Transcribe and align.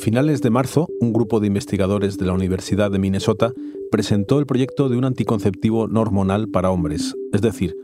finales 0.00 0.40
de 0.40 0.50
marzo, 0.50 0.88
un 1.00 1.12
grupo 1.12 1.38
de 1.38 1.46
investigadores 1.46 2.16
de 2.18 2.26
la 2.26 2.32
Universidad 2.32 2.90
de 2.90 2.98
Minnesota 2.98 3.52
presentó 3.90 4.38
el 4.38 4.46
proyecto 4.46 4.88
de 4.88 4.96
un 4.96 5.04
anticonceptivo 5.04 5.86
no 5.86 6.00
hormonal 6.00 6.48
para 6.48 6.70
hombres, 6.70 7.14
es 7.32 7.42
decir, 7.42 7.76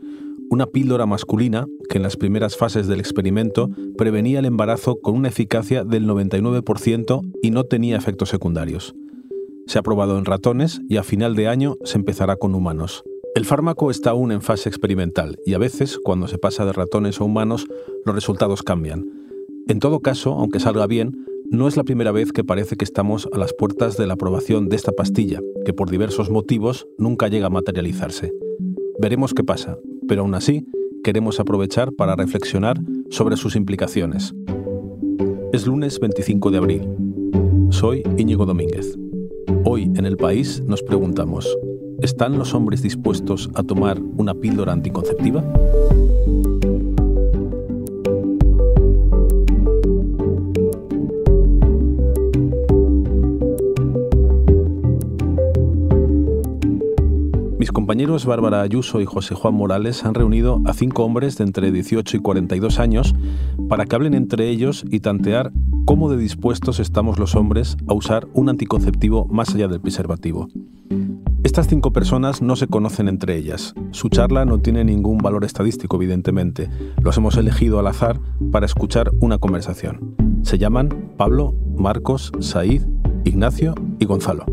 una 0.49 0.65
píldora 0.65 1.05
masculina 1.05 1.67
que 1.89 1.97
en 1.97 2.03
las 2.03 2.17
primeras 2.17 2.57
fases 2.57 2.87
del 2.87 2.99
experimento 2.99 3.69
prevenía 3.97 4.39
el 4.39 4.45
embarazo 4.45 4.99
con 4.99 5.15
una 5.15 5.27
eficacia 5.27 5.83
del 5.83 6.07
99% 6.07 7.21
y 7.41 7.51
no 7.51 7.65
tenía 7.65 7.97
efectos 7.97 8.29
secundarios. 8.29 8.95
Se 9.67 9.77
ha 9.77 9.83
probado 9.83 10.17
en 10.17 10.25
ratones 10.25 10.81
y 10.89 10.97
a 10.97 11.03
final 11.03 11.35
de 11.35 11.47
año 11.47 11.75
se 11.83 11.97
empezará 11.97 12.37
con 12.37 12.55
humanos. 12.55 13.03
El 13.35 13.45
fármaco 13.45 13.91
está 13.91 14.11
aún 14.11 14.31
en 14.31 14.41
fase 14.41 14.69
experimental 14.69 15.37
y 15.45 15.53
a 15.53 15.59
veces, 15.59 15.99
cuando 16.03 16.27
se 16.27 16.37
pasa 16.37 16.65
de 16.65 16.73
ratones 16.73 17.19
a 17.19 17.25
humanos, 17.25 17.67
los 18.05 18.15
resultados 18.15 18.63
cambian. 18.63 19.05
En 19.67 19.79
todo 19.79 19.99
caso, 19.99 20.31
aunque 20.33 20.61
salga 20.61 20.87
bien, 20.87 21.25
no 21.51 21.67
es 21.67 21.77
la 21.77 21.83
primera 21.83 22.11
vez 22.11 22.31
que 22.31 22.43
parece 22.43 22.75
que 22.75 22.83
estamos 22.83 23.27
a 23.31 23.37
las 23.37 23.53
puertas 23.53 23.97
de 23.97 24.05
la 24.05 24.15
aprobación 24.15 24.69
de 24.69 24.75
esta 24.75 24.91
pastilla, 24.91 25.39
que 25.65 25.73
por 25.73 25.89
diversos 25.89 26.29
motivos 26.29 26.87
nunca 26.97 27.27
llega 27.27 27.47
a 27.47 27.51
materializarse. 27.51 28.33
Veremos 28.99 29.33
qué 29.33 29.43
pasa, 29.43 29.77
pero 30.07 30.21
aún 30.21 30.35
así 30.35 30.65
queremos 31.03 31.39
aprovechar 31.39 31.93
para 31.93 32.15
reflexionar 32.15 32.77
sobre 33.09 33.37
sus 33.37 33.55
implicaciones. 33.55 34.33
Es 35.53 35.65
lunes 35.65 35.99
25 35.99 36.51
de 36.51 36.57
abril. 36.57 36.89
Soy 37.69 38.03
Íñigo 38.17 38.45
Domínguez. 38.45 38.97
Hoy 39.63 39.83
en 39.83 40.05
el 40.05 40.17
país 40.17 40.61
nos 40.65 40.83
preguntamos, 40.83 41.57
¿están 42.01 42.37
los 42.37 42.53
hombres 42.53 42.81
dispuestos 42.81 43.49
a 43.53 43.63
tomar 43.63 44.01
una 44.01 44.33
píldora 44.33 44.73
anticonceptiva? 44.73 45.43
Compañeros 57.77 58.25
Bárbara 58.25 58.61
Ayuso 58.61 59.01
y 59.01 59.05
José 59.05 59.35
Juan 59.35 59.53
Morales 59.53 60.03
han 60.03 60.15
reunido 60.15 60.63
a 60.65 60.73
cinco 60.73 61.03
hombres 61.03 61.37
de 61.37 61.43
entre 61.43 61.71
18 61.71 62.17
y 62.17 62.19
42 62.19 62.79
años 62.79 63.13
para 63.69 63.85
que 63.85 63.95
hablen 63.95 64.15
entre 64.15 64.49
ellos 64.49 64.83
y 64.89 64.99
tantear 64.99 65.51
cómo 65.85 66.09
de 66.09 66.17
dispuestos 66.17 66.79
estamos 66.79 67.19
los 67.19 67.35
hombres 67.35 67.77
a 67.87 67.93
usar 67.93 68.27
un 68.33 68.49
anticonceptivo 68.49 69.27
más 69.27 69.53
allá 69.53 69.67
del 69.67 69.79
preservativo. 69.79 70.47
Estas 71.43 71.67
cinco 71.67 71.93
personas 71.93 72.41
no 72.41 72.55
se 72.55 72.65
conocen 72.65 73.07
entre 73.09 73.35
ellas. 73.35 73.75
Su 73.91 74.09
charla 74.09 74.43
no 74.43 74.57
tiene 74.57 74.83
ningún 74.83 75.19
valor 75.19 75.45
estadístico, 75.45 75.97
evidentemente. 75.97 76.71
Los 77.03 77.15
hemos 77.17 77.37
elegido 77.37 77.77
al 77.77 77.85
azar 77.85 78.19
para 78.51 78.65
escuchar 78.65 79.11
una 79.19 79.37
conversación. 79.37 80.15
Se 80.41 80.57
llaman 80.57 81.13
Pablo, 81.15 81.53
Marcos, 81.75 82.31
Said, 82.39 82.87
Ignacio 83.23 83.75
y 83.99 84.05
Gonzalo. 84.05 84.47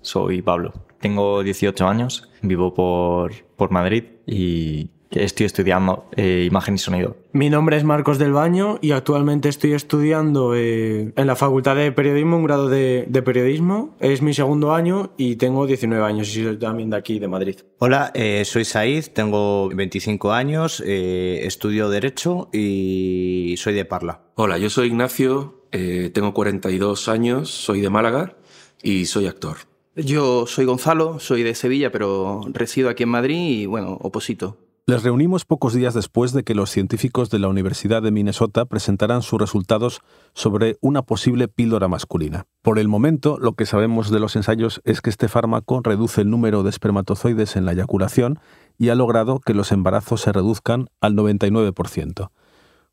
Soy 0.00 0.42
Pablo. 0.42 0.72
Tengo 1.02 1.42
18 1.42 1.88
años, 1.88 2.30
vivo 2.42 2.74
por, 2.74 3.34
por 3.56 3.72
Madrid 3.72 4.04
y 4.24 4.88
estoy 5.10 5.46
estudiando 5.46 6.08
eh, 6.16 6.44
imagen 6.46 6.76
y 6.76 6.78
sonido. 6.78 7.16
Mi 7.32 7.50
nombre 7.50 7.76
es 7.76 7.82
Marcos 7.82 8.20
del 8.20 8.32
Baño 8.32 8.78
y 8.80 8.92
actualmente 8.92 9.48
estoy 9.48 9.72
estudiando 9.72 10.54
eh, 10.54 11.12
en 11.16 11.26
la 11.26 11.34
Facultad 11.34 11.74
de 11.74 11.90
Periodismo, 11.90 12.36
un 12.36 12.44
grado 12.44 12.68
de, 12.68 13.06
de, 13.08 13.20
periodismo. 13.20 13.96
Es 13.98 14.22
mi 14.22 14.32
segundo 14.32 14.72
año 14.72 15.10
y 15.16 15.34
tengo 15.34 15.66
19 15.66 16.04
años 16.04 16.28
y 16.36 16.44
soy 16.44 16.56
también 16.56 16.90
de 16.90 16.98
aquí, 16.98 17.18
de 17.18 17.26
Madrid. 17.26 17.56
Hola, 17.78 18.12
eh, 18.14 18.44
soy 18.44 18.64
Said, 18.64 19.06
tengo 19.06 19.70
25 19.70 20.32
años, 20.32 20.80
estudio 20.86 21.90
Derecho 21.90 22.48
y 22.52 23.56
soy 23.58 23.74
de 23.74 23.84
Parla. 23.84 24.20
Hola, 24.36 24.56
yo 24.56 24.70
soy 24.70 24.86
Ignacio, 24.86 25.66
tengo 26.12 26.32
42 26.32 27.08
años, 27.08 27.50
soy 27.50 27.80
de 27.80 27.90
Málaga 27.90 28.36
y 28.84 29.06
soy 29.06 29.26
actor. 29.26 29.71
Yo 29.94 30.46
soy 30.46 30.64
Gonzalo, 30.64 31.18
soy 31.18 31.42
de 31.42 31.54
Sevilla, 31.54 31.92
pero 31.92 32.40
resido 32.52 32.88
aquí 32.88 33.02
en 33.02 33.10
Madrid 33.10 33.60
y, 33.60 33.66
bueno, 33.66 33.98
oposito. 34.00 34.56
Les 34.84 35.04
reunimos 35.04 35.44
pocos 35.44 35.74
días 35.74 35.94
después 35.94 36.32
de 36.32 36.42
que 36.42 36.56
los 36.56 36.68
científicos 36.68 37.30
de 37.30 37.38
la 37.38 37.46
Universidad 37.46 38.02
de 38.02 38.10
Minnesota 38.10 38.64
presentaran 38.64 39.22
sus 39.22 39.38
resultados 39.38 40.00
sobre 40.34 40.76
una 40.80 41.02
posible 41.02 41.46
píldora 41.46 41.86
masculina. 41.86 42.46
Por 42.62 42.80
el 42.80 42.88
momento, 42.88 43.38
lo 43.38 43.52
que 43.52 43.64
sabemos 43.64 44.10
de 44.10 44.18
los 44.18 44.34
ensayos 44.34 44.80
es 44.84 45.00
que 45.00 45.10
este 45.10 45.28
fármaco 45.28 45.82
reduce 45.84 46.22
el 46.22 46.30
número 46.30 46.64
de 46.64 46.70
espermatozoides 46.70 47.54
en 47.54 47.64
la 47.64 47.72
eyaculación 47.72 48.40
y 48.78 48.88
ha 48.88 48.96
logrado 48.96 49.38
que 49.38 49.54
los 49.54 49.70
embarazos 49.70 50.22
se 50.22 50.32
reduzcan 50.32 50.88
al 51.00 51.14
99%. 51.14 52.30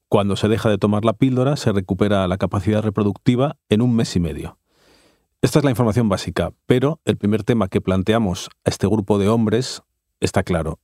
Cuando 0.09 0.35
se 0.35 0.47
deja 0.47 0.69
de 0.69 0.77
tomar 0.77 1.05
la 1.05 1.13
píldora, 1.13 1.55
se 1.55 1.71
recupera 1.71 2.27
la 2.27 2.37
capacidad 2.37 2.83
reproductiva 2.83 3.55
en 3.69 3.81
un 3.81 3.95
mes 3.95 4.15
y 4.15 4.19
medio. 4.19 4.58
Esta 5.41 5.59
es 5.59 5.63
la 5.63 5.71
información 5.71 6.09
básica, 6.09 6.51
pero 6.65 6.99
el 7.05 7.15
primer 7.15 7.45
tema 7.45 7.69
que 7.69 7.79
planteamos 7.79 8.49
a 8.65 8.69
este 8.69 8.87
grupo 8.87 9.17
de 9.17 9.29
hombres 9.29 9.83
está 10.19 10.43
claro. 10.43 10.81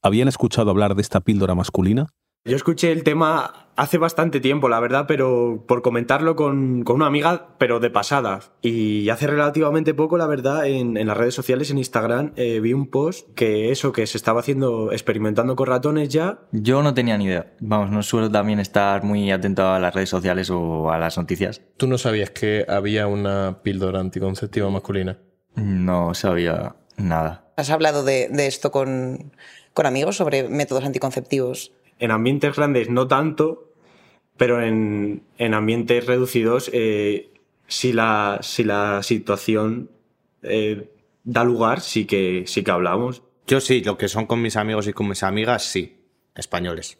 ¿Habían 0.00 0.28
escuchado 0.28 0.70
hablar 0.70 0.94
de 0.94 1.02
esta 1.02 1.20
píldora 1.20 1.54
masculina? 1.54 2.06
Yo 2.44 2.56
escuché 2.56 2.92
el 2.92 3.04
tema 3.04 3.68
hace 3.78 3.96
bastante 3.96 4.40
tiempo, 4.40 4.68
la 4.68 4.80
verdad, 4.80 5.04
pero 5.06 5.64
por 5.68 5.82
comentarlo 5.82 6.34
con, 6.34 6.84
una 6.88 7.06
amiga, 7.06 7.50
pero 7.58 7.78
de 7.78 7.90
pasada. 7.90 8.40
Y 8.60 9.08
hace 9.08 9.26
relativamente 9.26 9.94
poco, 9.94 10.18
la 10.18 10.26
verdad, 10.26 10.66
en, 10.66 10.94
las 11.06 11.16
redes 11.16 11.34
sociales, 11.34 11.70
en 11.70 11.78
Instagram, 11.78 12.32
eh, 12.36 12.58
vi 12.60 12.72
un 12.72 12.88
post 12.88 13.28
que 13.34 13.70
eso, 13.70 13.92
que 13.92 14.06
se 14.06 14.18
estaba 14.18 14.40
haciendo, 14.40 14.92
experimentando 14.92 15.54
con 15.54 15.68
ratones 15.68 16.08
ya. 16.08 16.40
Yo 16.50 16.82
no 16.82 16.92
tenía 16.92 17.16
ni 17.16 17.26
idea. 17.26 17.52
Vamos, 17.60 17.90
no 17.90 18.02
suelo 18.02 18.30
también 18.30 18.58
estar 18.58 19.04
muy 19.04 19.30
atento 19.30 19.68
a 19.68 19.78
las 19.78 19.94
redes 19.94 20.08
sociales 20.08 20.50
o 20.50 20.90
a 20.90 20.98
las 20.98 21.16
noticias. 21.16 21.62
¿Tú 21.76 21.86
no 21.86 21.98
sabías 21.98 22.30
que 22.30 22.66
había 22.68 23.06
una 23.06 23.60
píldora 23.62 24.00
anticonceptiva 24.00 24.68
masculina? 24.70 25.18
No 25.54 26.14
sabía 26.14 26.74
nada. 26.96 27.52
¿Has 27.56 27.70
hablado 27.70 28.04
de, 28.04 28.28
esto 28.46 28.70
con, 28.72 29.32
con 29.72 29.86
amigos 29.86 30.16
sobre 30.16 30.48
métodos 30.48 30.84
anticonceptivos? 30.84 31.72
En 31.98 32.10
ambientes 32.10 32.56
grandes 32.56 32.90
no 32.90 33.08
tanto, 33.08 33.68
pero 34.38 34.62
en, 34.62 35.22
ambientes 35.38 36.06
reducidos 36.06 36.70
eh, 36.72 37.30
si, 37.66 37.92
la, 37.92 38.38
si 38.40 38.64
la 38.64 39.02
situación 39.02 39.90
eh, 40.42 40.90
da 41.24 41.44
lugar, 41.44 41.80
sí 41.80 42.06
que, 42.06 42.44
sí 42.46 42.62
que 42.62 42.70
hablamos. 42.70 43.22
Yo 43.46 43.60
sí, 43.60 43.82
lo 43.82 43.98
que 43.98 44.08
son 44.08 44.26
con 44.26 44.40
mis 44.40 44.56
amigos 44.56 44.86
y 44.86 44.92
con 44.92 45.08
mis 45.08 45.22
amigas, 45.22 45.64
sí, 45.64 45.98
españoles. 46.34 46.98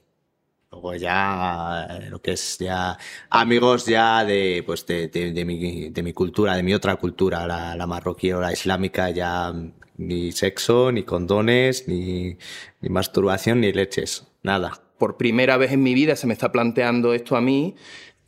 Luego 0.70 0.94
ya 0.96 1.98
lo 2.10 2.20
que 2.20 2.32
es 2.32 2.58
ya 2.58 2.98
amigos 3.30 3.86
ya 3.86 4.22
de 4.26 4.62
pues 4.66 4.84
de, 4.86 5.08
de, 5.08 5.44
mi, 5.46 5.88
de 5.88 6.02
mi, 6.02 6.12
cultura, 6.12 6.56
de 6.56 6.62
mi 6.62 6.74
otra 6.74 6.96
cultura, 6.96 7.46
la, 7.46 7.74
la, 7.74 7.86
marroquí 7.86 8.32
o 8.32 8.40
la 8.40 8.52
islámica, 8.52 9.08
ya 9.08 9.54
ni 9.96 10.32
sexo, 10.32 10.92
ni 10.92 11.04
condones, 11.04 11.88
ni, 11.88 12.36
ni 12.82 12.88
masturbación, 12.90 13.62
ni 13.62 13.72
leches, 13.72 14.26
nada 14.42 14.87
por 14.98 15.16
primera 15.16 15.56
vez 15.56 15.72
en 15.72 15.82
mi 15.82 15.94
vida 15.94 16.16
se 16.16 16.26
me 16.26 16.32
está 16.32 16.52
planteando 16.52 17.14
esto 17.14 17.36
a 17.36 17.40
mí 17.40 17.74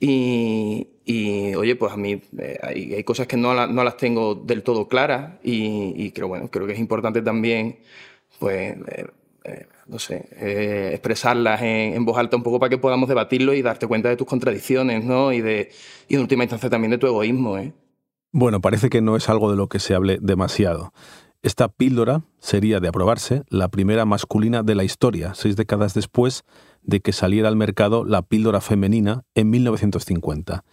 y, 0.03 1.54
oye, 1.56 1.76
pues 1.76 1.92
a 1.92 1.97
mí 1.97 2.22
eh, 2.38 2.58
hay, 2.62 3.04
cosas 3.04 3.26
que 3.26 3.36
no, 3.36 3.66
no, 3.66 3.84
las 3.84 3.97
tengo 3.98 4.34
del 4.34 4.62
todo 4.62 4.88
claras 4.88 5.34
y, 5.42 6.10
creo, 6.12 6.28
bueno, 6.28 6.48
creo 6.48 6.66
que 6.66 6.72
es 6.72 6.78
importante 6.78 7.20
también, 7.20 7.81
pues, 8.38 8.76
eh, 8.76 9.06
eh, 9.44 9.66
no 9.86 9.98
sé, 9.98 10.28
expresarlas 10.92 11.60
en, 11.62 12.04
voz 12.04 12.16
alta 12.16 12.36
un 12.36 12.42
poco 12.42 12.58
para 12.58 12.70
que 12.70 12.78
podamos 12.78 13.08
debatirlo 13.08 13.52
y 13.52 13.60
darte 13.60 13.87
cuenta 13.87 14.08
de 14.08 14.16
tus 14.16 14.26
contradicciones, 14.26 15.04
¿no? 15.04 15.32
Y, 15.32 15.42
de, 15.42 15.70
y 16.08 16.14
en 16.14 16.20
última 16.22 16.44
instancia 16.44 16.70
también 16.70 16.92
de 16.92 16.98
tu 16.98 17.06
egoísmo, 17.06 17.58
¿eh? 17.58 17.72
Bueno, 18.32 18.60
parece 18.60 18.88
que 18.88 19.00
no 19.00 19.16
es 19.16 19.28
algo 19.28 19.50
de 19.50 19.56
lo 19.56 19.69
que 19.69 19.81
se 19.81 19.94
hable 19.94 20.19
demasiado. 20.20 20.92
Esta 21.42 21.68
píldora 21.68 22.22
sería, 22.38 22.80
de 22.80 22.88
aprobarse, 22.88 23.44
la 23.48 23.68
primera 23.68 24.04
masculina 24.04 24.62
de 24.62 24.74
la 24.74 24.84
historia, 24.84 25.32
seis 25.34 25.56
décadas 25.56 25.94
después 25.94 26.44
de 26.82 27.00
que 27.00 27.14
saliera 27.14 27.48
al 27.48 27.56
mercado 27.56 28.04
la 28.04 28.20
píldora 28.20 28.60
femenina 28.60 29.22
en 29.34 29.48
1950. 29.48 30.64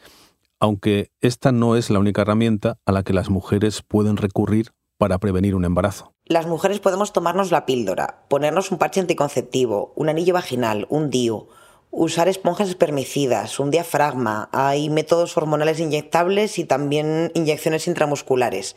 Aunque 0.60 1.10
esta 1.22 1.54
no 1.54 1.78
es 1.78 1.90
la 1.90 2.00
única 2.00 2.24
herramienta 2.24 2.80
a 2.86 2.92
la 2.92 3.04
que 3.04 3.14
las 3.14 3.30
mujeres 3.30 3.82
pueden 3.82 4.18
recurrir 4.18 4.74
para 4.98 5.20
prevenir 5.20 5.56
un 5.56 5.64
embarazo. 5.64 6.12
Las 6.26 6.48
mujeres 6.48 6.82
podemos 6.82 7.14
tomarnos 7.14 7.50
la 7.50 7.66
píldora, 7.66 8.26
ponernos 8.28 8.70
un 8.70 8.78
parche 8.78 9.00
anticonceptivo, 9.00 9.94
un 9.96 10.10
anillo 10.10 10.34
vaginal, 10.34 10.86
un 10.90 11.10
DIU, 11.10 11.48
usar 11.92 12.28
esponjas 12.28 12.68
espermicidas, 12.68 13.62
un 13.62 13.72
diafragma, 13.72 14.50
hay 14.52 14.90
métodos 14.90 15.38
hormonales 15.38 15.80
inyectables 15.80 16.60
y 16.60 16.66
también 16.66 17.32
inyecciones 17.36 17.88
intramusculares. 17.88 18.76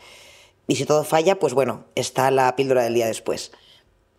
Y 0.71 0.77
si 0.77 0.85
todo 0.85 1.03
falla, 1.03 1.41
pues 1.41 1.53
bueno, 1.53 1.87
está 1.97 2.31
la 2.31 2.55
píldora 2.55 2.85
del 2.85 2.95
día 2.95 3.09
después. 3.09 3.51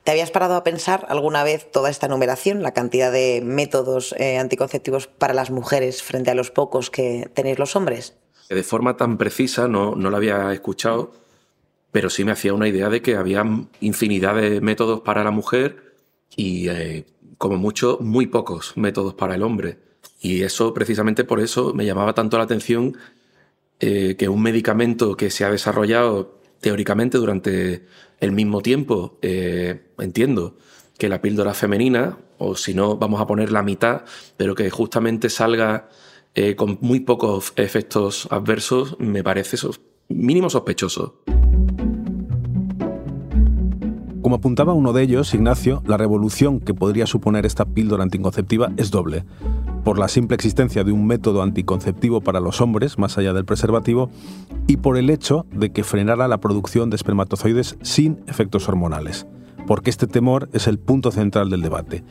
¿Te 0.04 0.12
habías 0.12 0.32
parado 0.32 0.56
a 0.56 0.66
pensar 0.66 1.06
alguna 1.08 1.46
vez 1.46 1.72
toda 1.72 1.90
esta 1.90 2.10
numeración, 2.10 2.62
la 2.62 2.74
cantidad 2.74 3.10
de 3.10 3.42
métodos 3.42 4.14
eh, 4.18 4.38
anticonceptivos 4.38 5.08
para 5.08 5.34
las 5.34 5.50
mujeres 5.50 6.04
frente 6.04 6.30
a 6.30 6.36
los 6.36 6.52
pocos 6.52 6.90
que 6.90 7.32
tenéis 7.34 7.58
los 7.58 7.78
hombres? 7.78 8.18
De 8.50 8.64
forma 8.64 8.98
tan 8.98 9.18
precisa 9.18 9.70
no, 9.70 9.96
no 9.96 10.10
la 10.10 10.18
había 10.18 10.52
escuchado, 10.52 11.14
pero 11.90 12.10
sí 12.10 12.26
me 12.26 12.34
hacía 12.34 12.54
una 12.54 12.68
idea 12.68 12.90
de 12.90 13.02
que 13.02 13.16
había 13.16 13.46
infinidad 13.80 14.36
de 14.36 14.60
métodos 14.60 15.00
para 15.00 15.24
la 15.24 15.32
mujer 15.32 15.96
y, 16.36 16.68
eh, 16.68 17.06
como 17.38 17.56
mucho, 17.56 17.98
muy 18.02 18.28
pocos 18.28 18.76
métodos 18.76 19.14
para 19.14 19.36
el 19.36 19.44
hombre. 19.44 19.78
Y 20.20 20.44
eso, 20.44 20.74
precisamente 20.74 21.24
por 21.24 21.40
eso, 21.40 21.74
me 21.74 21.86
llamaba 21.86 22.14
tanto 22.14 22.38
la 22.38 22.44
atención 22.44 22.98
eh, 23.80 24.18
que 24.18 24.28
un 24.28 24.42
medicamento 24.42 25.16
que 25.16 25.30
se 25.30 25.46
ha 25.46 25.50
desarrollado 25.50 26.41
teóricamente 26.62 27.18
durante 27.18 27.86
el 28.20 28.32
mismo 28.32 28.62
tiempo, 28.62 29.18
eh, 29.22 29.90
entiendo 30.00 30.56
que 30.98 31.10
la 31.10 31.22
píldora 31.22 31.54
femenina, 31.54 32.20
o 32.38 32.56
si 32.56 32.74
no, 32.74 32.96
vamos 32.96 33.20
a 33.20 33.28
poner 33.28 33.52
la 33.52 33.64
mitad, 33.64 34.04
pero 34.38 34.56
que 34.56 34.70
justamente 34.70 35.30
salga 35.30 35.90
eh, 36.36 36.56
con 36.56 36.78
muy 36.82 37.02
pocos 37.02 37.54
efectos 37.56 38.28
adversos, 38.32 38.96
me 39.00 39.24
parece 39.24 39.58
mínimo 40.08 40.50
sospechoso. 40.50 41.22
Como 44.22 44.36
apuntaba 44.36 44.74
uno 44.74 44.94
de 44.94 45.02
ellos, 45.02 45.34
Ignacio, 45.34 45.82
la 45.88 45.98
revolución 45.98 46.60
que 46.60 46.76
podría 46.76 47.08
suponer 47.08 47.46
esta 47.48 47.66
píldora 47.66 48.04
anticonceptiva 48.04 48.72
es 48.78 48.92
doble. 48.92 49.26
Por 49.84 49.98
la 49.98 50.08
simple 50.08 50.36
existencia 50.36 50.84
de 50.84 50.92
un 50.92 51.08
método 51.08 51.42
anticonceptivo 51.42 52.22
para 52.22 52.40
los 52.40 52.62
hombres, 52.62 53.00
más 53.00 53.18
allá 53.18 53.34
del 53.34 53.46
preservativo, 53.46 54.12
y 54.68 54.78
por 54.78 54.98
el 54.98 55.10
hecho 55.10 55.48
de 55.52 55.72
que 55.72 55.84
frenara 55.84 56.28
la 56.28 56.40
producción 56.40 56.92
de 56.92 56.98
espermatozoides 56.98 57.78
sin 57.82 58.20
efectos 58.28 58.70
hormonales. 58.70 59.26
Porque 59.66 59.90
este 59.90 60.06
temor 60.06 60.50
es 60.54 60.68
el 60.68 60.78
punto 60.78 61.12
central 61.12 61.50
del 61.50 61.62
debate. 61.62 62.04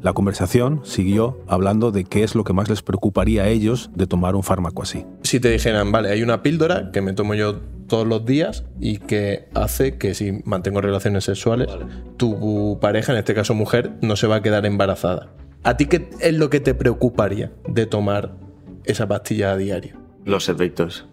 La 0.00 0.14
conversación 0.14 0.80
siguió 0.84 1.38
hablando 1.48 1.90
de 1.90 2.04
qué 2.04 2.22
es 2.22 2.34
lo 2.34 2.44
que 2.44 2.52
más 2.52 2.70
les 2.70 2.82
preocuparía 2.82 3.42
a 3.42 3.48
ellos 3.48 3.90
de 3.94 4.06
tomar 4.06 4.34
un 4.34 4.42
fármaco 4.42 4.82
así. 4.82 5.04
Si 5.22 5.38
te 5.38 5.50
dijeran, 5.50 5.92
vale, 5.92 6.10
hay 6.10 6.22
una 6.22 6.42
píldora 6.42 6.92
que 6.92 7.02
me 7.02 7.12
tomo 7.12 7.34
yo 7.34 7.60
todos 7.88 8.06
los 8.06 8.24
días 8.24 8.64
y 8.80 8.98
que 8.98 9.48
hace 9.54 9.98
que 9.98 10.14
si 10.14 10.40
mantengo 10.44 10.80
relaciones 10.80 11.24
sexuales, 11.24 11.68
tu 12.16 12.78
pareja, 12.80 13.12
en 13.12 13.18
este 13.18 13.34
caso 13.34 13.54
mujer, 13.54 13.92
no 14.00 14.16
se 14.16 14.26
va 14.28 14.36
a 14.36 14.42
quedar 14.42 14.64
embarazada. 14.66 15.30
¿A 15.68 15.76
ti 15.76 15.84
qué 15.84 16.08
es 16.20 16.32
lo 16.32 16.48
que 16.48 16.60
te 16.60 16.72
preocuparía 16.72 17.52
de 17.68 17.84
tomar 17.84 18.38
esa 18.86 19.06
pastilla 19.06 19.52
a 19.52 19.56
diario? 19.58 19.98
Los 20.24 20.48
efectos, 20.48 21.06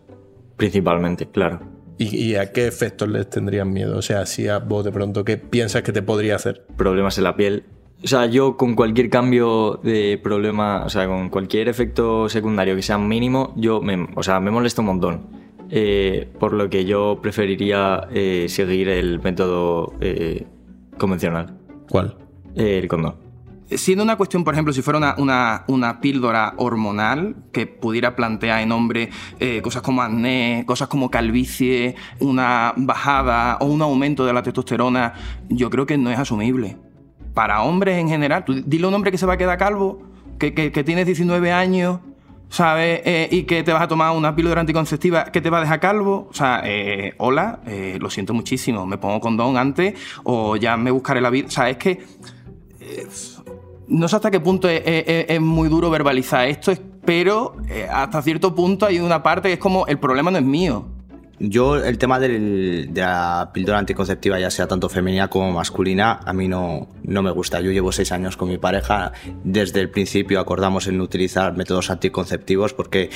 principalmente, 0.55 1.25
claro. 1.25 1.59
¿Y, 1.97 2.35
a 2.35 2.53
qué 2.53 2.65
efectos 2.65 3.09
les 3.09 3.29
tendrían 3.29 3.73
miedo? 3.73 3.97
O 3.97 4.01
sea, 4.01 4.25
si 4.25 4.47
a 4.47 4.59
vos 4.59 4.85
de 4.85 4.93
pronto, 4.93 5.25
¿qué 5.25 5.35
piensas 5.35 5.81
que 5.81 5.91
te 5.91 6.01
podría 6.01 6.37
hacer? 6.37 6.65
Problemas 6.77 7.17
en 7.17 7.25
la 7.25 7.35
piel. 7.35 7.65
O 8.01 8.07
sea, 8.07 8.27
yo 8.27 8.55
con 8.55 8.75
cualquier 8.75 9.09
cambio 9.09 9.81
de 9.83 10.17
problema, 10.23 10.85
o 10.85 10.89
sea, 10.89 11.05
con 11.05 11.29
cualquier 11.29 11.67
efecto 11.67 12.29
secundario 12.29 12.77
que 12.77 12.81
sea 12.81 12.97
mínimo, 12.97 13.53
yo 13.57 13.81
me, 13.81 14.07
o 14.15 14.23
sea, 14.23 14.39
me 14.39 14.51
molesta 14.51 14.79
un 14.81 14.87
montón. 14.87 15.27
Eh, 15.69 16.29
por 16.39 16.53
lo 16.53 16.69
que 16.69 16.85
yo 16.85 17.19
preferiría 17.21 18.07
eh, 18.09 18.45
seguir 18.47 18.87
el 18.87 19.19
método 19.19 19.91
eh, 19.99 20.47
convencional. 20.97 21.57
¿Cuál? 21.89 22.15
el 22.55 22.87
condón. 22.87 23.24
Siendo 23.67 24.03
una 24.03 24.15
cuestión, 24.15 24.43
por 24.43 24.53
ejemplo, 24.53 24.73
si 24.73 24.81
fuera 24.81 25.15
una, 25.17 25.63
una, 25.67 25.99
píldora 25.99 26.53
hormonal 26.57 27.35
que 27.51 27.65
pudiera 27.65 28.15
plantear 28.15 28.61
en 28.61 28.71
hombre 28.71 29.09
cosas 29.63 29.81
como 29.81 30.03
acné, 30.03 30.63
cosas 30.67 30.87
como 30.87 31.09
calvicie, 31.09 31.95
una 32.19 32.73
bajada 32.77 33.57
o 33.59 33.65
un 33.65 33.81
aumento 33.81 34.25
de 34.25 34.33
la 34.33 34.43
testosterona, 34.43 35.13
yo 35.49 35.69
creo 35.71 35.85
que 35.87 35.97
no 35.97 36.11
es 36.11 36.19
asumible. 36.19 36.77
Para 37.33 37.63
hombres 37.63 37.97
en 37.97 38.07
general, 38.07 38.45
dile 38.65 38.85
a 38.85 38.87
un 38.89 38.93
hombre 38.93 39.11
que 39.11 39.17
se 39.17 39.25
va 39.25 39.33
a 39.33 39.37
quedar 39.37 39.57
calvo, 39.57 39.99
que, 40.37 40.53
que, 40.53 40.71
que 40.71 40.83
tiene 40.83 41.03
19 41.03 41.51
años 41.51 41.99
¿sabes? 42.49 43.01
Eh, 43.05 43.27
y 43.31 43.43
que 43.43 43.63
te 43.63 43.73
vas 43.73 43.81
a 43.81 43.87
tomar 43.87 44.15
una 44.15 44.35
píldora 44.35 44.61
anticonceptiva 44.61 45.25
que 45.25 45.41
te 45.41 45.49
va 45.49 45.57
a 45.57 45.61
dejar 45.61 45.79
calvo. 45.79 46.27
O 46.29 46.33
sea, 46.33 46.61
eh, 46.63 47.13
hola, 47.17 47.59
eh, 47.65 47.97
lo 47.99 48.09
siento 48.09 48.33
muchísimo, 48.33 48.85
me 48.85 48.97
pongo 48.97 49.19
condón 49.19 49.57
antes 49.57 49.95
o 50.23 50.55
ya 50.55 50.77
me 50.77 50.91
buscaré 50.91 51.21
la 51.21 51.29
vida. 51.29 51.47
O 51.47 51.51
sea, 51.51 51.69
es 51.69 51.77
que 51.77 52.03
no 53.87 54.07
sé 54.07 54.15
hasta 54.15 54.31
qué 54.31 54.39
punto 54.39 54.67
es, 54.69 55.41
muy 55.41 55.69
duro 55.69 55.89
verbalizar 55.89 56.47
esto, 56.47 56.73
pero 57.05 57.55
hasta 57.89 58.21
cierto 58.21 58.55
punto 58.55 58.85
hay 58.85 58.99
una 58.99 59.21
parte 59.23 59.49
que 59.49 59.53
es 59.53 59.59
como 59.59 59.87
el 59.87 59.99
problema 59.99 60.31
no 60.31 60.37
es 60.37 60.43
mío. 60.43 60.85
Yo, 61.37 61.75
el 61.75 61.97
tema 61.97 62.17
de 62.17 62.89
la 62.95 63.49
píldora 63.53 63.79
anticonceptiva, 63.79 64.39
ya 64.39 64.49
sea 64.49 64.67
tanto 64.67 64.87
femenina 64.87 65.27
como 65.27 65.51
masculina, 65.51 66.21
a 66.23 66.31
mí 66.31 66.47
no, 66.47 66.87
no 67.03 67.21
me 67.23 67.31
gusta. 67.31 67.59
Yo 67.59 67.71
llevo 67.71 67.91
seis 67.91 68.13
años 68.13 68.37
con 68.37 68.47
mi 68.47 68.57
pareja. 68.57 69.11
Desde 69.43 69.81
el 69.81 69.89
principio 69.89 70.39
acordamos 70.39 70.87
en 70.87 71.01
utilizar 71.01 71.57
métodos 71.57 71.89
anticonceptivos 71.89 72.73
porque 72.73 73.09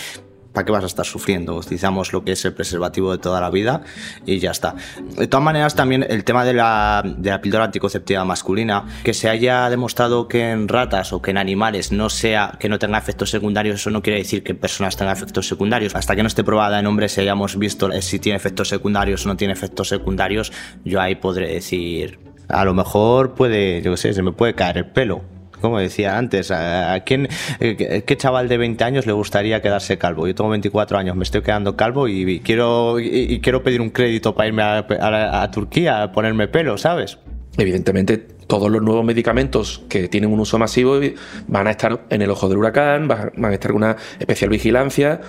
¿para 0.59 0.65
qué 0.65 0.71
vas 0.73 0.83
a 0.83 0.88
estar 0.88 1.06
sufriendo? 1.06 1.56
Utilizamos 1.56 2.11
lo 2.11 2.25
que 2.25 2.33
es 2.33 2.44
el 2.44 2.51
preservativo 2.51 3.13
de 3.13 3.17
toda 3.17 3.39
la 3.39 3.50
vida 3.50 3.81
y 4.25 4.39
ya 4.39 4.51
está. 4.51 4.75
De 5.15 5.25
todas 5.25 5.41
maneras, 5.41 5.73
también 5.73 6.06
el 6.09 6.25
tema 6.25 6.44
de 6.44 6.51
la, 6.51 7.01
de 7.06 7.29
la 7.29 7.39
píldora 7.39 7.63
anticonceptiva 7.63 8.25
masculina, 8.25 8.83
que 9.06 9.13
se 9.13 9.29
haya 9.29 9.69
demostrado 9.69 10.27
que 10.27 10.51
en 10.51 10.67
ratas 10.67 11.13
o 11.13 11.21
que 11.21 11.31
en 11.31 11.38
animales 11.38 11.94
no 11.94 12.09
sea, 12.09 12.57
que 12.59 12.67
no 12.67 12.77
tenga 12.77 12.97
efectos 12.97 13.29
secundarios, 13.29 13.79
eso 13.79 13.89
no 13.89 14.01
quiere 14.01 14.19
decir 14.19 14.44
que 14.44 14.51
en 14.51 14.57
personas 14.57 14.97
tenga 14.97 15.13
efectos 15.13 15.47
secundarios. 15.47 15.95
Hasta 15.95 16.13
que 16.13 16.23
no 16.23 16.27
esté 16.27 16.44
probada 16.44 16.77
en 16.77 16.88
hombres 16.88 17.17
y 17.17 17.21
hayamos 17.21 17.57
visto 17.57 17.89
si 18.01 18.19
tiene 18.19 18.35
efectos 18.35 18.67
secundarios 18.67 19.25
o 19.25 19.29
no 19.29 19.38
tiene 19.38 19.53
efectos 19.53 19.88
secundarios, 19.88 20.51
yo 20.83 21.00
ahí 21.00 21.15
podré 21.15 21.53
decir, 21.53 22.19
a 22.50 22.65
lo 22.65 22.73
mejor 22.73 23.33
puede, 23.33 23.81
yo 23.81 23.91
qué 23.91 23.97
sé, 23.97 24.13
se 24.13 24.23
me 24.23 24.33
puede 24.33 24.56
caer 24.56 24.79
el 24.79 24.88
pelo 24.88 25.38
como 25.61 25.79
decía 25.79 26.17
antes, 26.17 26.51
¿a 26.51 27.00
quién, 27.06 27.27
eh, 27.59 28.03
qué 28.06 28.17
chaval 28.17 28.47
de 28.47 28.57
20 28.57 28.83
años 28.83 29.06
le 29.06 29.13
gustaría 29.13 29.61
quedarse 29.61 29.97
calvo? 29.97 30.27
Yo 30.27 30.35
tengo 30.35 30.50
24 30.50 30.97
años, 30.97 31.15
me 31.15 31.23
estoy 31.23 31.41
quedando 31.41 31.75
calvo 31.75 32.07
y 32.07 32.39
quiero, 32.41 33.00
y 33.00 33.39
quiero 33.41 33.63
pedir 33.63 33.81
un 33.81 33.89
crédito 33.89 34.35
para 34.35 34.47
irme 34.47 34.63
a, 34.63 35.51
Turquía 35.51 36.03
a 36.03 36.11
ponerme 36.11 36.47
pelo, 36.47 36.77
¿sabes? 36.77 37.17
Evidentemente, 37.57 38.17
todos 38.17 38.71
los 38.71 38.81
nuevos 38.81 39.03
medicamentos 39.03 39.83
que 39.89 40.07
tienen 40.07 40.31
un 40.31 40.39
uso 40.39 40.57
masivo 40.57 41.00
van 41.47 41.67
a 41.67 41.71
estar 41.71 42.01
en 42.09 42.21
el 42.21 42.29
ojo 42.29 42.47
del 42.47 42.57
huracán, 42.57 43.07
van 43.07 43.45
a 43.45 43.53
estar 43.53 43.71
con 43.71 43.83
una 43.83 43.97
especial 44.19 44.50
vigilancia, 44.50 45.21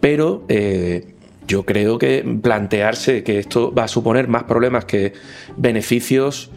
pero 0.00 0.44
eh, 0.48 1.14
yo 1.46 1.64
creo 1.64 1.98
que 1.98 2.24
plantearse 2.42 3.24
que 3.24 3.38
esto 3.38 3.72
va 3.74 3.84
a 3.84 3.88
suponer 3.88 4.28
más 4.28 4.44
problemas 4.44 4.84
que 4.84 5.14
beneficios 5.56 6.50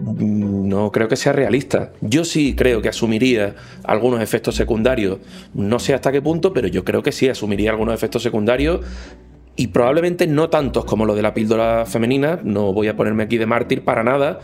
no 0.00 0.92
creo 0.92 1.08
que 1.08 1.16
sea 1.16 1.32
realista. 1.32 1.92
Yo 2.00 2.24
sí 2.24 2.54
creo 2.54 2.82
que 2.82 2.88
asumiría 2.88 3.54
algunos 3.84 4.20
efectos 4.20 4.54
secundarios, 4.54 5.18
no 5.54 5.78
sé 5.78 5.94
hasta 5.94 6.12
qué 6.12 6.22
punto, 6.22 6.52
pero 6.52 6.68
yo 6.68 6.84
creo 6.84 7.02
que 7.02 7.12
sí 7.12 7.28
asumiría 7.28 7.70
algunos 7.70 7.94
efectos 7.94 8.22
secundarios 8.22 8.80
y 9.56 9.68
probablemente 9.68 10.26
no 10.26 10.50
tantos 10.50 10.84
como 10.84 11.04
los 11.04 11.16
de 11.16 11.22
la 11.22 11.34
píldora 11.34 11.84
femenina, 11.86 12.40
no 12.44 12.72
voy 12.72 12.88
a 12.88 12.96
ponerme 12.96 13.24
aquí 13.24 13.38
de 13.38 13.46
mártir 13.46 13.84
para 13.84 14.04
nada, 14.04 14.40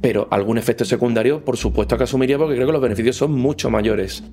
pero 0.00 0.28
algún 0.30 0.58
efecto 0.58 0.84
secundario 0.84 1.44
por 1.44 1.56
supuesto 1.56 1.98
que 1.98 2.04
asumiría 2.04 2.38
porque 2.38 2.54
creo 2.54 2.66
que 2.66 2.72
los 2.72 2.82
beneficios 2.82 3.16
son 3.16 3.32
mucho 3.32 3.70
mayores. 3.70 4.24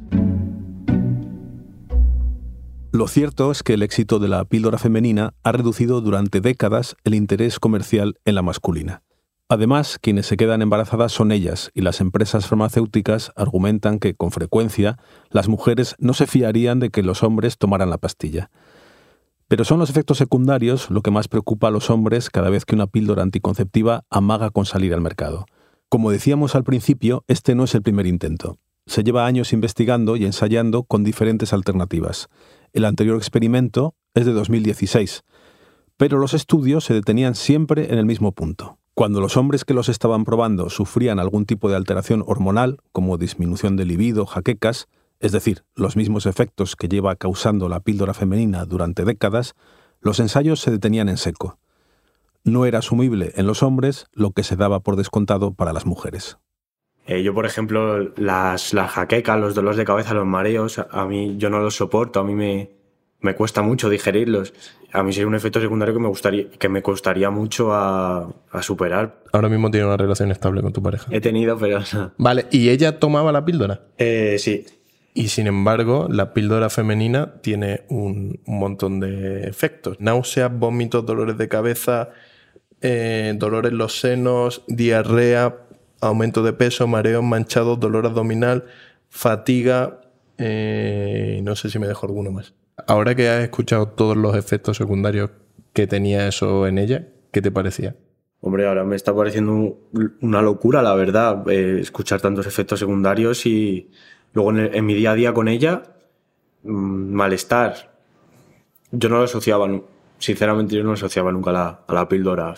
Lo 2.94 3.10
cierto 3.10 3.52
es 3.52 3.62
que 3.62 3.74
el 3.74 3.84
éxito 3.84 4.20
de 4.20 4.30
la 4.30 4.46
píldora 4.46 4.78
femenina 4.78 5.34
ha 5.44 5.52
reducido 5.52 6.00
durante 6.00 6.40
décadas 6.40 6.96
el 7.04 7.14
interés 7.14 7.60
comercial 7.60 8.16
en 8.24 8.36
la 8.36 8.42
masculina. 8.42 9.05
Además, 9.48 10.00
quienes 10.02 10.26
se 10.26 10.38
quedan 10.38 10.64
embarazadas 10.64 11.12
son 11.12 11.32
ellas, 11.32 11.70
y 11.76 11.82
las 11.82 12.02
empresas 12.02 12.48
farmacéuticas 12.48 13.32
argumentan 13.36 14.00
que, 14.00 14.16
con 14.16 14.32
frecuencia, 14.32 14.98
las 15.30 15.48
mujeres 15.48 15.96
no 16.00 16.16
se 16.16 16.26
fiarían 16.26 16.80
de 16.80 16.90
que 16.90 17.04
los 17.04 17.22
hombres 17.22 17.60
tomaran 17.60 17.92
la 17.92 18.00
pastilla. 18.00 18.50
Pero 19.48 19.64
son 19.64 19.78
los 19.78 19.92
efectos 19.92 20.18
secundarios 20.18 20.90
lo 20.90 21.04
que 21.04 21.12
más 21.12 21.28
preocupa 21.28 21.68
a 21.68 21.72
los 21.72 21.92
hombres 21.92 22.32
cada 22.32 22.50
vez 22.50 22.66
que 22.66 22.74
una 22.74 22.88
píldora 22.88 23.22
anticonceptiva 23.22 24.04
amaga 24.10 24.50
con 24.50 24.66
salir 24.66 24.96
al 24.96 25.02
mercado. 25.02 25.46
Como 25.90 26.10
decíamos 26.10 26.56
al 26.56 26.64
principio, 26.64 27.24
este 27.28 27.54
no 27.54 27.66
es 27.66 27.76
el 27.76 27.84
primer 27.84 28.08
intento. 28.08 28.58
Se 28.88 29.04
lleva 29.04 29.28
años 29.28 29.54
investigando 29.54 30.16
y 30.16 30.26
ensayando 30.26 30.84
con 30.84 31.04
diferentes 31.04 31.54
alternativas. 31.54 32.30
El 32.74 32.86
anterior 32.86 33.16
experimento 33.18 33.94
es 34.16 34.26
de 34.26 34.34
2016, 34.34 35.24
pero 35.98 36.18
los 36.18 36.34
estudios 36.34 36.84
se 36.84 36.96
detenían 36.96 37.36
siempre 37.36 37.94
en 37.94 38.00
el 38.00 38.08
mismo 38.08 38.32
punto. 38.32 38.80
Cuando 38.96 39.20
los 39.20 39.36
hombres 39.36 39.66
que 39.66 39.74
los 39.74 39.90
estaban 39.90 40.24
probando 40.24 40.70
sufrían 40.70 41.20
algún 41.20 41.46
tipo 41.46 41.70
de 41.70 41.76
alteración 41.76 42.24
hormonal, 42.26 42.78
como 42.94 43.18
disminución 43.18 43.76
de 43.76 43.84
libido, 43.84 44.26
jaquecas, 44.26 44.88
es 45.20 45.34
decir, 45.34 45.66
los 45.76 45.98
mismos 45.98 46.26
efectos 46.26 46.78
que 46.78 46.88
lleva 46.88 47.18
causando 47.18 47.68
la 47.68 47.82
píldora 47.82 48.14
femenina 48.14 48.64
durante 48.64 49.04
décadas, 49.04 49.54
los 50.00 50.22
ensayos 50.22 50.62
se 50.62 50.72
detenían 50.72 51.10
en 51.10 51.18
seco. 51.18 51.60
No 52.46 52.66
era 52.66 52.80
asumible 52.80 53.34
en 53.36 53.48
los 53.48 53.64
hombres 53.64 54.06
lo 54.14 54.32
que 54.32 54.44
se 54.44 54.56
daba 54.56 54.80
por 54.80 54.96
descontado 54.96 55.54
para 55.54 55.74
las 55.74 55.86
mujeres. 55.86 56.38
Eh, 57.06 57.22
yo, 57.22 57.34
por 57.34 57.46
ejemplo, 57.46 58.00
las, 58.16 58.74
las 58.74 58.92
jaquecas, 58.92 59.38
los 59.38 59.56
dolores 59.56 59.78
de 59.78 59.84
cabeza, 59.84 60.14
los 60.14 60.26
mareos, 60.26 60.80
a 60.80 61.06
mí 61.06 61.36
yo 61.38 61.50
no 61.50 61.60
los 61.60 61.76
soporto, 61.76 62.22
a 62.22 62.24
mí 62.24 62.34
me, 62.34 62.72
me 63.26 63.36
cuesta 63.36 63.64
mucho 63.64 63.90
digerirlos. 63.90 64.54
A 64.94 65.04
mí 65.04 65.12
sería 65.12 65.28
un 65.28 65.36
efecto 65.36 65.60
secundario 65.60 65.96
que 65.96 66.00
me 66.00 66.08
gustaría, 66.08 66.50
que 66.52 66.70
me 66.70 66.82
costaría 66.84 67.32
mucho 67.32 67.74
a, 67.74 68.32
superar. 68.62 69.24
Ahora 69.34 69.50
mismo 69.50 69.70
tiene 69.72 69.88
una 69.88 69.98
relación 69.98 70.32
estable 70.32 70.62
con 70.62 70.72
tu 70.72 70.82
pareja. 70.82 71.08
He 71.10 71.20
tenido, 71.20 71.58
pero. 71.58 71.82
Vale, 72.18 72.46
¿y 72.52 72.70
ella 72.70 73.00
tomaba 73.00 73.32
la 73.32 73.44
píldora? 73.44 73.82
Eh, 73.98 74.38
sí. 74.40 74.66
Y 75.16 75.30
sin 75.30 75.48
embargo, 75.48 76.08
la 76.10 76.34
píldora 76.34 76.70
femenina 76.70 77.42
tiene 77.42 77.86
un, 77.90 78.40
montón 78.46 79.00
de 79.00 79.48
efectos. 79.48 80.00
Náuseas, 80.00 80.52
vómitos, 80.54 81.06
dolores 81.06 81.38
de 81.38 81.48
cabeza, 81.48 82.10
eh, 82.82 83.34
dolores 83.36 83.72
en 83.72 83.78
los 83.78 84.00
senos, 84.00 84.64
diarrea, 84.68 85.56
aumento 86.00 86.44
de 86.44 86.54
peso, 86.54 86.86
mareos 86.86 87.24
manchados, 87.24 87.80
dolor 87.80 88.06
abdominal, 88.06 88.66
fatiga, 89.10 90.02
Eh, 90.38 91.40
no 91.44 91.56
sé 91.56 91.70
si 91.70 91.80
me 91.80 91.88
dejo 91.88 92.06
alguno 92.06 92.30
más. 92.30 92.54
Ahora 92.88 93.16
que 93.16 93.30
has 93.30 93.44
escuchado 93.44 93.88
todos 93.90 94.18
los 94.18 94.36
efectos 94.36 94.78
secundarios 94.78 95.32
que 95.74 95.88
tenía 95.88 96.28
eso 96.28 96.68
en 96.68 96.78
ella, 96.78 97.08
¿qué 97.32 97.42
te 97.42 97.52
parecía? 97.52 97.96
Hombre, 98.42 98.68
ahora 98.68 98.84
me 98.84 98.96
está 98.96 99.16
pareciendo 99.16 99.78
una 100.22 100.42
locura, 100.42 100.82
la 100.82 100.94
verdad, 100.94 101.50
eh, 101.50 101.80
escuchar 101.80 102.22
tantos 102.22 102.46
efectos 102.46 102.80
secundarios 102.80 103.46
y 103.46 103.90
luego 104.34 104.52
en, 104.56 104.86
mi 104.86 104.94
día 104.94 105.12
a 105.12 105.16
día 105.16 105.34
con 105.34 105.48
ella, 105.48 105.84
mm, 106.64 107.14
malestar. 107.14 107.94
Yo 108.92 109.10
no 109.10 109.18
lo 109.18 109.24
asociaba, 109.24 109.68
sinceramente 110.20 110.76
yo 110.76 110.84
no 110.84 110.90
lo 110.90 110.94
asociaba 110.94 111.32
nunca 111.32 111.50
a 111.50 111.54
la, 111.54 111.80
a 111.88 111.94
la 111.94 112.08
píldora. 112.08 112.54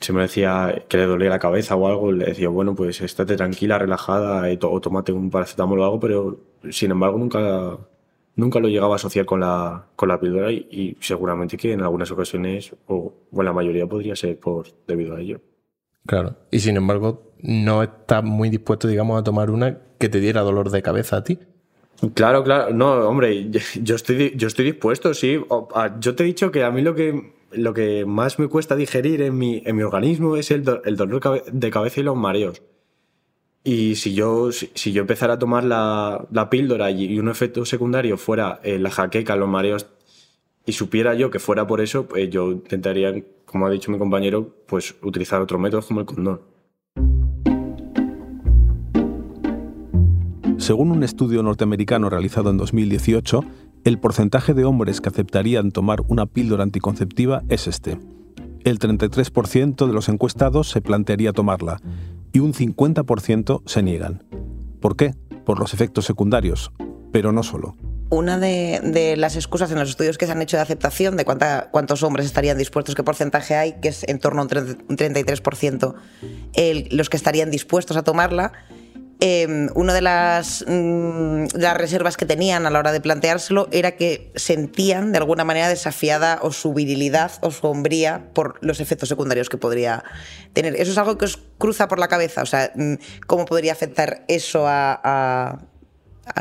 Si 0.00 0.12
me 0.12 0.22
decía 0.22 0.84
que 0.88 0.96
le 0.96 1.06
dolía 1.06 1.28
la 1.30 1.38
cabeza 1.38 1.76
o 1.76 1.86
algo, 1.86 2.12
le 2.12 2.26
decía, 2.26 2.48
bueno, 2.48 2.74
pues 2.74 3.00
estate 3.00 3.36
tranquila, 3.36 3.78
relajada 3.78 4.50
y 4.50 4.56
to- 4.56 4.70
o 4.70 4.80
tómate 4.80 5.12
un 5.12 5.30
paracetamol 5.30 5.80
o 5.80 5.84
algo, 5.84 6.00
pero 6.00 6.40
sin 6.70 6.90
embargo 6.92 7.18
nunca, 7.18 7.78
nunca 8.36 8.60
lo 8.60 8.68
llegaba 8.68 8.94
a 8.94 8.96
asociar 8.96 9.24
con 9.26 9.40
la, 9.40 9.86
con 9.96 10.08
la 10.08 10.18
píldora 10.20 10.50
y, 10.52 10.66
y 10.70 10.96
seguramente 11.00 11.56
que 11.56 11.72
en 11.72 11.82
algunas 11.82 12.10
ocasiones, 12.10 12.74
o, 12.86 13.12
o 13.32 13.40
en 13.40 13.44
la 13.44 13.52
mayoría, 13.52 13.86
podría 13.86 14.16
ser 14.16 14.38
por 14.38 14.66
debido 14.86 15.14
a 15.16 15.20
ello. 15.20 15.40
Claro. 16.06 16.36
Y 16.50 16.60
sin 16.60 16.76
embargo, 16.76 17.32
no 17.40 17.82
estás 17.82 18.22
muy 18.24 18.50
dispuesto, 18.50 18.88
digamos, 18.88 19.18
a 19.20 19.24
tomar 19.24 19.50
una 19.50 19.78
que 19.98 20.08
te 20.08 20.20
diera 20.20 20.42
dolor 20.42 20.70
de 20.70 20.82
cabeza 20.82 21.16
a 21.18 21.24
ti. 21.24 21.38
Claro, 22.14 22.42
claro. 22.44 22.74
No, 22.74 23.08
hombre, 23.08 23.48
yo 23.50 23.94
estoy, 23.94 24.16
di- 24.16 24.32
yo 24.36 24.48
estoy 24.48 24.66
dispuesto, 24.66 25.14
sí. 25.14 25.40
Yo 26.00 26.14
te 26.14 26.22
he 26.24 26.26
dicho 26.26 26.50
que 26.50 26.62
a 26.64 26.70
mí 26.70 26.82
lo 26.82 26.94
que, 26.94 27.32
lo 27.52 27.72
que 27.72 28.04
más 28.04 28.38
me 28.38 28.48
cuesta 28.48 28.76
digerir 28.76 29.22
en 29.22 29.38
mi, 29.38 29.62
en 29.64 29.76
mi 29.76 29.82
organismo 29.82 30.36
es 30.36 30.50
el, 30.50 30.64
do- 30.64 30.82
el 30.84 30.96
dolor 30.96 31.42
de 31.50 31.70
cabeza 31.70 32.00
y 32.00 32.02
los 32.02 32.16
mareos. 32.16 32.62
Y 33.66 33.94
si 33.94 34.12
yo, 34.12 34.52
si, 34.52 34.92
yo 34.92 35.00
empezara 35.00 35.34
a 35.34 35.38
tomar 35.38 35.64
la, 35.64 36.26
la 36.30 36.50
píldora 36.50 36.90
y, 36.90 37.06
y 37.06 37.18
un 37.18 37.30
efecto 37.30 37.64
secundario 37.64 38.18
fuera 38.18 38.60
eh, 38.62 38.78
la 38.78 38.90
jaqueca, 38.90 39.36
los 39.36 39.48
mareos, 39.48 39.86
y 40.66 40.72
supiera 40.72 41.14
yo 41.14 41.30
que 41.30 41.38
fuera 41.38 41.66
por 41.66 41.80
eso, 41.80 42.06
pues 42.06 42.28
yo 42.28 42.52
intentaría, 42.52 43.14
como 43.46 43.66
ha 43.66 43.70
dicho 43.70 43.90
mi 43.90 43.96
compañero, 43.96 44.54
pues 44.66 44.94
utilizar 45.02 45.40
otro 45.40 45.58
método 45.58 45.80
como 45.80 46.00
el 46.00 46.06
condón. 46.06 46.42
Según 50.58 50.90
un 50.90 51.02
estudio 51.02 51.42
norteamericano 51.42 52.10
realizado 52.10 52.50
en 52.50 52.58
2018, 52.58 53.40
el 53.84 53.98
porcentaje 53.98 54.52
de 54.52 54.64
hombres 54.64 55.00
que 55.00 55.08
aceptarían 55.08 55.72
tomar 55.72 56.02
una 56.08 56.26
píldora 56.26 56.64
anticonceptiva 56.64 57.42
es 57.48 57.66
este. 57.66 57.98
El 58.64 58.78
33% 58.78 59.86
de 59.86 59.92
los 59.92 60.10
encuestados 60.10 60.68
se 60.68 60.82
plantearía 60.82 61.32
tomarla 61.32 61.80
y 62.34 62.40
un 62.40 62.52
50% 62.52 63.62
se 63.64 63.82
niegan. 63.82 64.22
¿Por 64.80 64.96
qué? 64.96 65.14
Por 65.46 65.58
los 65.58 65.72
efectos 65.72 66.04
secundarios, 66.04 66.72
pero 67.12 67.32
no 67.32 67.42
solo. 67.42 67.76
Una 68.10 68.38
de, 68.38 69.14
las 69.16 69.34
excusas 69.36 69.70
en 69.70 69.78
los 69.78 69.88
estudios 69.88 70.18
que 70.18 70.26
se 70.26 70.32
han 70.32 70.42
hecho 70.42 70.56
de 70.58 70.62
aceptación 70.62 71.16
de 71.16 71.24
cuánta- 71.24 71.70
cuántos 71.70 72.02
hombres 72.02 72.26
estarían 72.26 72.58
dispuestos, 72.58 72.94
qué 72.94 73.02
porcentaje 73.02 73.54
hay, 73.54 73.74
que 73.80 73.88
es 73.88 74.04
en 74.08 74.18
torno 74.18 74.40
a 74.40 74.42
un 74.42 74.48
30 74.48 74.76
un 74.88 74.96
33% 74.96 75.94
el- 76.54 76.88
los 76.90 77.08
que 77.08 77.16
estarían 77.16 77.50
dispuestos 77.50 77.96
a 77.96 78.02
tomarla, 78.02 78.52
eh, 79.26 79.70
una 79.74 79.94
de 79.94 80.02
las, 80.02 80.66
mm, 80.68 81.46
las 81.54 81.74
reservas 81.78 82.18
que 82.18 82.26
tenían 82.26 82.66
a 82.66 82.70
la 82.70 82.78
hora 82.78 82.92
de 82.92 83.00
planteárselo 83.00 83.68
era 83.72 83.92
que 83.92 84.30
sentían 84.34 85.12
de 85.12 85.18
alguna 85.18 85.44
manera 85.44 85.66
desafiada 85.70 86.40
o 86.42 86.52
su 86.52 86.74
virilidad 86.74 87.32
o 87.40 87.50
su 87.50 87.66
hombría 87.66 88.28
por 88.34 88.58
los 88.60 88.80
efectos 88.80 89.08
secundarios 89.08 89.48
que 89.48 89.56
podría 89.56 90.04
tener. 90.52 90.76
¿Eso 90.76 90.92
es 90.92 90.98
algo 90.98 91.16
que 91.16 91.24
os 91.24 91.38
cruza 91.56 91.88
por 91.88 91.98
la 91.98 92.08
cabeza? 92.08 92.42
O 92.42 92.46
sea, 92.46 92.70
mm, 92.74 92.96
¿cómo 93.26 93.46
podría 93.46 93.72
afectar 93.72 94.26
eso 94.28 94.66
al 94.68 95.56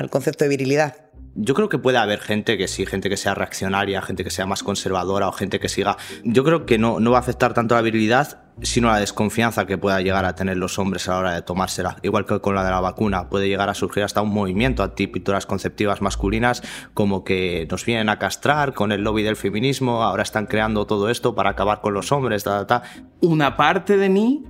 concepto 0.10 0.44
de 0.44 0.50
virilidad? 0.50 1.03
Yo 1.36 1.56
creo 1.56 1.68
que 1.68 1.80
puede 1.80 1.98
haber 1.98 2.20
gente 2.20 2.58
que 2.58 2.68
sí, 2.68 2.86
gente 2.86 3.10
que 3.10 3.18
sea 3.18 3.34
reaccionaria, 3.34 4.02
gente 4.02 4.24
que 4.24 4.30
sea 4.30 4.46
más 4.46 4.62
conservadora 4.62 5.28
o 5.28 5.32
gente 5.32 5.60
que 5.60 5.68
siga. 5.68 5.98
Yo 6.24 6.44
creo 6.44 6.66
que 6.66 6.78
no, 6.78 7.00
no 7.00 7.12
va 7.12 7.18
a 7.18 7.22
afectar 7.22 7.54
tanto 7.54 7.74
la 7.74 7.82
virilidad, 7.82 8.44
sino 8.62 8.90
la 8.90 9.00
desconfianza 9.00 9.66
que 9.66 9.78
pueda 9.78 10.00
llegar 10.02 10.25
a 10.25 10.36
tener 10.36 10.58
los 10.58 10.78
hombres 10.78 11.08
a 11.10 11.13
la 11.13 11.18
hora 11.18 11.34
de 11.34 11.42
tomársela. 11.42 11.98
Igual 12.04 12.25
que 12.25 12.40
con 12.40 12.54
la 12.54 12.63
de 12.63 12.70
la 12.70 12.82
vacuna, 12.82 13.30
puede 13.30 13.48
llegar 13.48 13.70
a 13.70 13.74
surgir 13.74 14.04
hasta 14.04 14.22
un 14.22 14.30
movimiento 14.30 14.84
antipíldoras 14.84 15.48
conceptivas 15.48 16.02
masculinas, 16.02 16.62
como 16.94 17.24
que 17.24 17.68
nos 17.70 17.84
vienen 17.84 18.10
a 18.10 18.20
castrar 18.20 18.74
con 18.74 18.92
el 18.92 19.02
lobby 19.02 19.24
del 19.24 19.36
feminismo, 19.36 20.04
ahora 20.04 20.24
están 20.24 20.46
creando 20.46 20.86
todo 20.86 21.10
esto 21.10 21.34
para 21.34 21.52
acabar 21.52 21.82
con 21.82 21.96
los 21.96 22.12
hombres, 22.12 22.44
ta, 22.44 22.66
ta, 22.68 22.82
ta. 22.82 22.90
una 23.22 23.58
parte 23.58 23.98
de 23.98 24.10
mí 24.10 24.44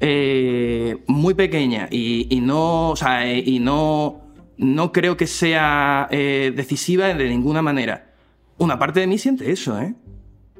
eh, 0.00 1.02
muy 1.06 1.32
pequeña 1.32 1.88
y, 1.90 2.40
no, 2.42 2.90
o 2.90 2.96
sea, 2.96 3.32
y 3.32 3.58
no, 3.58 4.23
no 4.56 4.92
creo 4.92 5.16
que 5.16 5.26
sea 5.26 6.08
eh, 6.10 6.52
decisiva 6.54 7.06
de 7.12 7.28
ninguna 7.28 7.62
manera. 7.62 8.12
Una 8.58 8.78
parte 8.78 9.00
de 9.00 9.06
mí 9.06 9.18
siente 9.18 9.50
eso, 9.50 9.80
¿eh? 9.80 9.94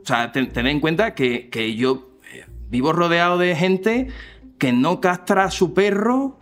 O 0.02 0.06
sea, 0.06 0.32
ten- 0.32 0.52
tened 0.52 0.72
en 0.72 0.80
cuenta 0.80 1.14
que, 1.14 1.48
que 1.48 1.74
yo 1.76 2.18
eh, 2.32 2.44
vivo 2.68 2.92
rodeado 2.92 3.38
de 3.38 3.54
gente 3.56 4.08
que 4.58 4.72
no 4.72 5.00
castra 5.00 5.44
a 5.44 5.50
su 5.50 5.74
perro 5.74 6.38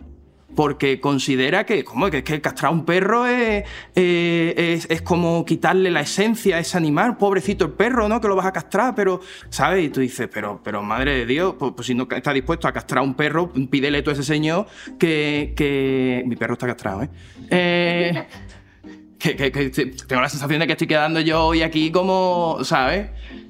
porque 0.55 0.99
considera 0.99 1.65
que, 1.65 1.83
como 1.83 2.09
que, 2.09 2.23
que 2.23 2.41
castrar 2.41 2.71
a 2.71 2.73
un 2.73 2.85
perro 2.85 3.25
es, 3.25 3.63
eh, 3.95 4.53
es, 4.57 4.87
es 4.89 5.01
como 5.01 5.45
quitarle 5.45 5.91
la 5.91 6.01
esencia 6.01 6.57
a 6.57 6.59
ese 6.59 6.77
animal, 6.77 7.17
pobrecito 7.17 7.65
el 7.65 7.71
perro, 7.71 8.07
¿no? 8.07 8.19
Que 8.21 8.27
lo 8.27 8.35
vas 8.35 8.45
a 8.45 8.51
castrar, 8.51 8.95
pero, 8.95 9.21
¿sabes? 9.49 9.85
Y 9.85 9.89
tú 9.89 10.01
dices, 10.01 10.29
pero, 10.31 10.61
pero 10.63 10.81
madre 10.83 11.15
de 11.15 11.25
Dios, 11.25 11.55
pues, 11.57 11.73
pues 11.75 11.87
si 11.87 11.95
no 11.95 12.07
está 12.09 12.33
dispuesto 12.33 12.67
a 12.67 12.71
castrar 12.73 12.99
a 12.99 13.03
un 13.03 13.15
perro, 13.15 13.51
pídele 13.69 14.01
tú 14.01 14.09
a 14.09 14.13
ese 14.13 14.23
señor 14.23 14.67
que, 14.99 15.53
que... 15.55 16.23
Mi 16.25 16.35
perro 16.35 16.53
está 16.53 16.67
castrado, 16.67 17.03
¿eh? 17.03 17.09
eh 17.49 18.23
que, 19.19 19.35
que- 19.37 19.51
que 19.51 19.69
tengo 19.71 20.21
la 20.21 20.27
sensación 20.29 20.59
de 20.59 20.67
que 20.67 20.73
estoy 20.73 20.87
quedando 20.87 21.21
yo 21.21 21.45
hoy 21.45 21.61
aquí 21.61 21.91
como, 21.91 22.59
¿sabes? 22.63 23.09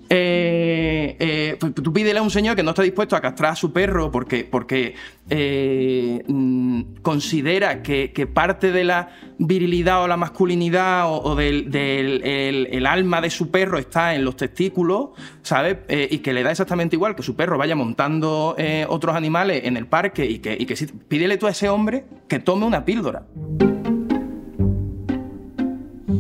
Eh, 0.10 1.15
eh, 1.19 1.57
pues 1.60 1.74
tú 1.74 1.91
pídele 1.93 2.19
a 2.19 2.22
un 2.22 2.29
señor 2.29 2.55
que 2.55 2.63
no 2.63 2.72
está 2.72 2.83
dispuesto 2.83 3.15
a 3.15 3.22
castrar 3.22 3.53
a 3.53 3.55
su 3.55 3.72
perro 3.72 4.12
porque, 4.12 4.43
porque 4.43 4.95
eh, 5.29 6.24
mm, 6.27 6.81
considera 7.01 7.81
que, 7.81 8.12
parte 8.33 8.72
de 8.72 8.83
la 8.83 9.10
virilidad 9.38 10.03
o 10.03 10.07
la 10.07 10.17
masculinidad 10.17 11.05
o, 11.07 11.36
del, 11.36 11.74
el, 11.75 12.86
alma 12.86 13.22
de 13.22 13.29
su 13.29 13.50
perro 13.50 13.77
está 13.77 14.15
en 14.15 14.24
los 14.24 14.36
testículos, 14.36 15.10
¿sabes? 15.41 15.77
Y 16.10 16.19
que 16.19 16.33
le 16.33 16.43
da 16.43 16.51
exactamente 16.51 16.95
igual 16.95 17.15
que 17.15 17.24
su 17.24 17.36
perro 17.36 17.57
vaya 17.57 17.75
montando 17.75 18.55
otros 18.88 19.15
animales 19.15 19.63
en 19.65 19.77
el 19.77 19.88
parque 19.88 20.25
y 20.25 20.39
que, 20.39 20.55
y 20.60 20.65
que 20.65 20.75
sí, 20.75 20.86
pídele 20.86 21.38
tú 21.38 21.48
a 21.48 21.51
ese 21.51 21.69
hombre 21.69 22.05
que 22.27 22.39
tome 22.39 22.65
una 22.65 22.86
píldora. 22.86 23.25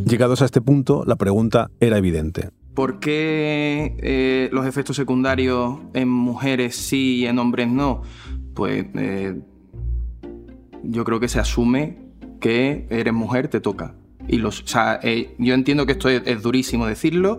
Llegados 0.05 0.41
a 0.41 0.45
este 0.45 0.61
punto, 0.61 1.03
la 1.05 1.15
pregunta 1.15 1.71
era 1.79 1.97
evidente. 1.97 2.49
¿Por 2.73 2.99
qué 2.99 3.95
eh, 3.99 4.49
los 4.51 4.65
efectos 4.65 4.95
secundarios 4.95 5.79
en 5.93 6.09
mujeres 6.09 6.75
sí 6.75 7.17
y 7.17 7.25
en 7.27 7.37
hombres 7.37 7.67
no? 7.67 8.01
Pues 8.55 8.85
eh, 8.95 9.39
yo 10.83 11.03
creo 11.03 11.19
que 11.19 11.27
se 11.27 11.39
asume 11.39 11.99
que 12.39 12.87
eres 12.89 13.13
mujer, 13.13 13.47
te 13.47 13.59
toca. 13.59 13.95
Y 14.27 14.37
los, 14.37 14.61
o 14.61 14.67
sea, 14.67 14.99
eh, 15.03 15.35
yo 15.37 15.53
entiendo 15.53 15.85
que 15.85 15.91
esto 15.93 16.09
es, 16.09 16.41
durísimo 16.41 16.87
decirlo. 16.87 17.37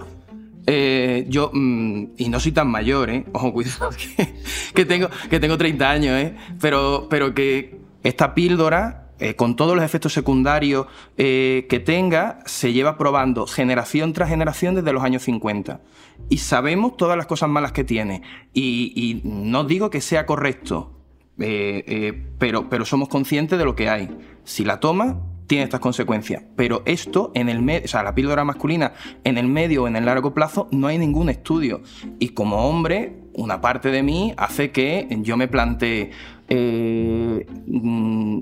Yo, 1.29 1.51
mm, 1.53 2.13
y 2.17 2.29
no 2.29 2.39
soy 2.41 2.53
tan 2.53 2.69
mayor, 2.69 3.11
¿eh? 3.11 3.25
Ojo, 3.33 3.53
cuidado, 3.53 3.91
que, 4.17 4.35
que 4.73 4.85
tengo, 4.85 5.09
que 5.29 5.41
tengo 5.41 5.59
30 5.59 5.91
años, 5.91 6.15
¿eh? 6.21 6.37
Pero, 6.61 7.09
pero 7.11 7.35
que 7.35 7.81
esta 8.05 8.35
píldora, 8.35 9.04
eh, 9.21 9.37
con 9.37 9.55
todos 9.55 9.77
los 9.77 9.85
efectos 9.85 10.13
secundarios 10.13 10.87
eh, 11.17 11.67
que 11.69 11.79
tenga, 11.79 12.41
se 12.47 12.73
lleva 12.73 12.99
probando 12.99 13.47
generación 13.47 14.13
tras 14.13 14.29
generación 14.29 14.75
desde 14.75 14.93
los 14.93 15.05
años 15.05 15.23
50. 15.23 15.81
Y 16.29 16.39
sabemos 16.39 16.97
todas 16.97 17.17
las 17.17 17.27
cosas 17.27 17.49
malas 17.49 17.71
que 17.71 17.85
tiene. 17.85 18.23
Y, 18.53 19.21
no 19.25 19.65
digo 19.65 19.89
que 19.89 20.01
sea 20.01 20.27
correcto, 20.27 20.99
eh, 21.39 22.27
pero, 22.39 22.69
pero 22.69 22.85
somos 22.85 23.09
conscientes 23.09 23.57
de 23.57 23.65
lo 23.65 23.77
que 23.77 23.89
hay. 23.89 24.11
Si 24.43 24.65
la 24.65 24.81
toma, 24.81 25.21
tiene 25.47 25.65
estas 25.65 25.81
consecuencias. 25.81 26.43
Pero 26.57 26.83
esto, 26.85 27.31
en 27.35 27.49
el 27.49 27.63
medio, 27.63 27.85
o 27.85 27.89
sea, 27.89 28.03
la 28.03 28.17
píldora 28.17 28.45
masculina, 28.45 28.95
en 29.23 29.39
el 29.39 29.47
medio 29.47 29.85
o 29.85 29.89
en 29.89 29.95
el 29.95 30.07
largo 30.07 30.35
plazo, 30.35 30.69
no 30.73 30.89
hay 30.89 30.99
ningún 30.99 31.29
estudio. 31.29 31.83
Y 32.19 32.31
como 32.31 32.69
hombre, 32.69 33.21
una 33.33 33.61
parte 33.61 33.91
de 33.91 34.03
mí 34.03 34.35
hace 34.37 34.73
que 34.73 35.07
yo 35.23 35.37
me 35.37 35.47
plantee 35.47 36.11
mm, 36.49 38.41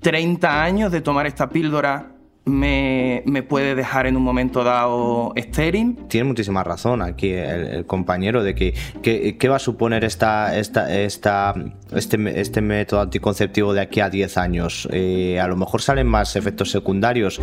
30 0.00 0.62
años 0.62 0.92
de 0.92 1.00
tomar 1.00 1.26
esta 1.26 1.48
píldora. 1.48 2.12
Me, 2.46 3.22
me 3.26 3.42
puede 3.42 3.74
dejar 3.74 4.06
en 4.06 4.16
un 4.16 4.22
momento 4.22 4.64
dado 4.64 5.32
estéril. 5.36 5.98
Tiene 6.08 6.26
muchísima 6.26 6.64
razón 6.64 7.02
aquí 7.02 7.28
el, 7.30 7.66
el 7.66 7.86
compañero 7.86 8.42
de 8.42 8.54
que, 8.54 8.74
que- 9.02 9.36
qué 9.36 9.48
va 9.48 9.56
a 9.56 9.60
suponer 9.60 10.04
esta, 10.04 10.58
esta, 10.58 10.92
esta, 10.92 11.54
este, 11.92 12.40
este 12.40 12.60
método 12.62 13.02
anticonceptivo 13.02 13.74
de 13.74 13.82
aquí 13.82 14.00
a 14.00 14.08
10 14.08 14.38
años. 14.38 14.88
Eh, 14.90 15.38
a 15.38 15.46
lo 15.48 15.56
mejor 15.56 15.82
salen 15.82 16.06
más 16.08 16.34
efectos 16.34 16.70
secundarios. 16.70 17.40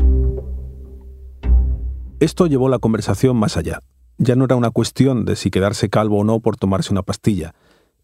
Esto 2.20 2.48
llevó 2.48 2.68
la 2.68 2.80
conversación 2.80 3.38
más 3.38 3.56
allá. 3.58 3.80
Ya 4.18 4.36
no 4.36 4.46
era 4.46 4.56
una 4.56 4.72
cuestión 4.72 5.26
de 5.26 5.36
si 5.36 5.52
quedarse 5.52 5.90
calvo 5.90 6.20
o 6.20 6.24
no 6.24 6.40
por 6.40 6.58
tomarse 6.58 6.92
una 6.92 7.04
pastilla. 7.04 7.54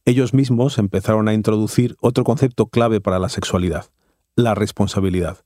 Ellos 0.06 0.34
mismos 0.36 0.78
empezaron 0.78 1.28
a 1.28 1.34
introducir 1.34 1.96
otro 2.02 2.24
concepto 2.24 2.68
clave 2.68 3.02
para 3.02 3.18
la 3.20 3.30
sexualidad, 3.30 3.86
la 4.36 4.56
responsabilidad. 4.56 5.40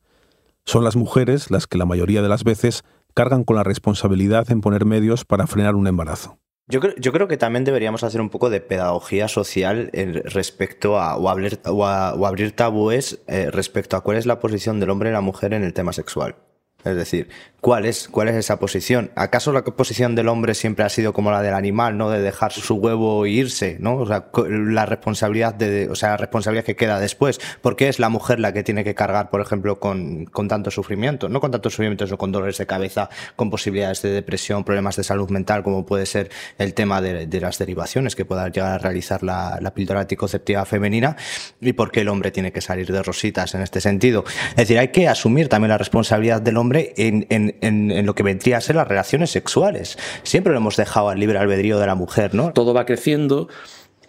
Son 0.65 0.83
las 0.83 0.95
mujeres 0.95 1.51
las 1.51 1.67
que 1.67 1.77
la 1.77 1.85
mayoría 1.85 2.21
de 2.21 2.29
las 2.29 2.43
veces 2.43 2.83
cargan 3.13 3.43
con 3.43 3.55
la 3.55 3.63
responsabilidad 3.63 4.51
en 4.51 4.61
poner 4.61 4.85
medios 4.85 5.25
para 5.25 5.47
frenar 5.47 5.75
un 5.75 5.87
embarazo. 5.87 6.37
Yo 6.69 6.81
creo, 6.81 6.93
yo 6.97 7.13
creo 7.13 7.29
que 7.29 7.37
también 7.37 7.63
deberíamos 7.63 8.03
hacer 8.03 8.19
un 8.19 8.29
poco 8.29 8.49
de 8.49 8.59
pedagogía 8.59 9.29
social 9.29 9.89
respecto 10.25 10.99
a 10.99 11.15
o, 11.15 11.29
abrir, 11.29 11.61
o, 11.65 11.85
abrir 11.85 12.51
tabúes 12.51 13.21
eh, 13.27 13.49
respecto 13.49 13.95
a 13.95 14.01
cuál 14.01 14.17
es 14.17 14.25
la 14.25 14.39
posición 14.39 14.81
del 14.81 14.89
hombre 14.89 15.09
y 15.09 15.13
la 15.13 15.21
mujer 15.21 15.53
en 15.53 15.63
el 15.63 15.73
tema 15.73 15.93
sexual. 15.93 16.35
Es 16.83 16.95
decir, 16.95 17.27
¿cuál 17.59 17.85
es, 17.85 18.07
¿cuál 18.07 18.29
es 18.29 18.35
esa 18.35 18.59
posición? 18.59 19.11
¿Acaso 19.15 19.51
la 19.51 19.63
posición 19.63 20.15
del 20.15 20.27
hombre 20.27 20.53
siempre 20.53 20.85
ha 20.85 20.89
sido 20.89 21.11
como 21.11 21.31
la 21.31 21.41
del 21.41 21.53
animal, 21.53 21.97
¿no? 21.97 22.09
De 22.09 22.21
dejar 22.21 22.53
su 22.53 22.75
huevo 22.75 23.25
e 23.25 23.31
irse, 23.31 23.77
¿no? 23.79 23.97
O 23.97 24.05
sea, 24.05 24.27
la 24.47 24.85
responsabilidad 24.85 25.55
de, 25.55 25.89
o 25.89 25.95
sea, 25.95 26.11
la 26.11 26.17
responsabilidad 26.17 26.63
que 26.63 26.75
queda 26.75 26.99
después. 26.99 27.39
¿Por 27.61 27.75
qué 27.75 27.89
es 27.89 27.99
la 27.99 28.09
mujer 28.09 28.39
la 28.39 28.53
que 28.53 28.63
tiene 28.63 28.83
que 28.83 28.95
cargar, 28.95 29.29
por 29.29 29.41
ejemplo, 29.41 29.79
con, 29.79 30.25
con 30.25 30.47
tanto 30.47 30.71
sufrimiento? 30.71 31.29
No 31.29 31.41
con 31.41 31.51
tanto 31.51 31.69
sufrimiento, 31.69 32.05
sino 32.05 32.17
con 32.17 32.31
dolores 32.31 32.57
de 32.57 32.67
cabeza, 32.67 33.09
con 33.35 33.49
posibilidades 33.49 34.01
de 34.01 34.11
depresión, 34.11 34.63
problemas 34.63 34.95
de 34.95 35.03
salud 35.03 35.29
mental, 35.29 35.63
como 35.63 35.85
puede 35.85 36.05
ser 36.05 36.29
el 36.57 36.73
tema 36.73 37.01
de, 37.01 37.27
las 37.41 37.57
derivaciones 37.57 38.15
que 38.15 38.23
pueda 38.23 38.47
llegar 38.49 38.73
a 38.73 38.77
realizar 38.77 39.23
la, 39.23 39.59
la 39.61 39.73
anticonceptiva 39.99 40.65
femenina 40.65 41.15
y 41.59 41.73
por 41.73 41.91
qué 41.91 42.01
el 42.01 42.09
hombre 42.09 42.31
tiene 42.31 42.51
que 42.51 42.61
salir 42.61 42.91
de 42.91 43.03
rositas 43.03 43.53
en 43.55 43.61
este 43.61 43.81
sentido. 43.81 44.23
Es 44.51 44.55
decir, 44.55 44.79
hay 44.79 44.89
que 44.89 45.07
asumir 45.07 45.49
también 45.49 45.69
la 45.69 45.77
responsabilidad 45.77 46.41
del 46.41 46.57
hombre 46.57 46.66
en, 46.75 48.05
lo 48.05 48.15
que 48.15 48.23
vendría 48.23 48.57
a 48.57 48.61
ser 48.61 48.75
las 48.75 48.87
relaciones 48.87 49.31
sexuales. 49.31 49.97
Siempre 50.23 50.51
lo 50.51 50.59
hemos 50.59 50.77
dejado 50.77 51.09
al 51.09 51.19
libre 51.19 51.37
albedrío 51.37 51.79
de 51.79 51.87
la 51.87 51.95
mujer, 51.95 52.33
¿no? 52.33 52.53
Todo 52.53 52.73
va 52.73 52.85
creciendo 52.85 53.49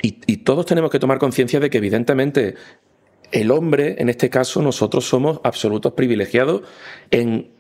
y, 0.01 0.13
todos 0.39 0.67
tenemos 0.67 0.91
que 0.91 0.99
tomar 0.99 1.19
conciencia 1.19 1.61
de 1.61 1.71
que 1.71 1.79
evidentemente 1.79 2.55
el 3.33 3.51
hombre, 3.51 3.97
en 3.99 4.09
este 4.09 4.31
caso, 4.31 4.63
nosotros 4.63 5.07
somos 5.07 5.41
absolutos 5.45 5.93
privilegiados 5.93 6.63
en, 7.11 7.51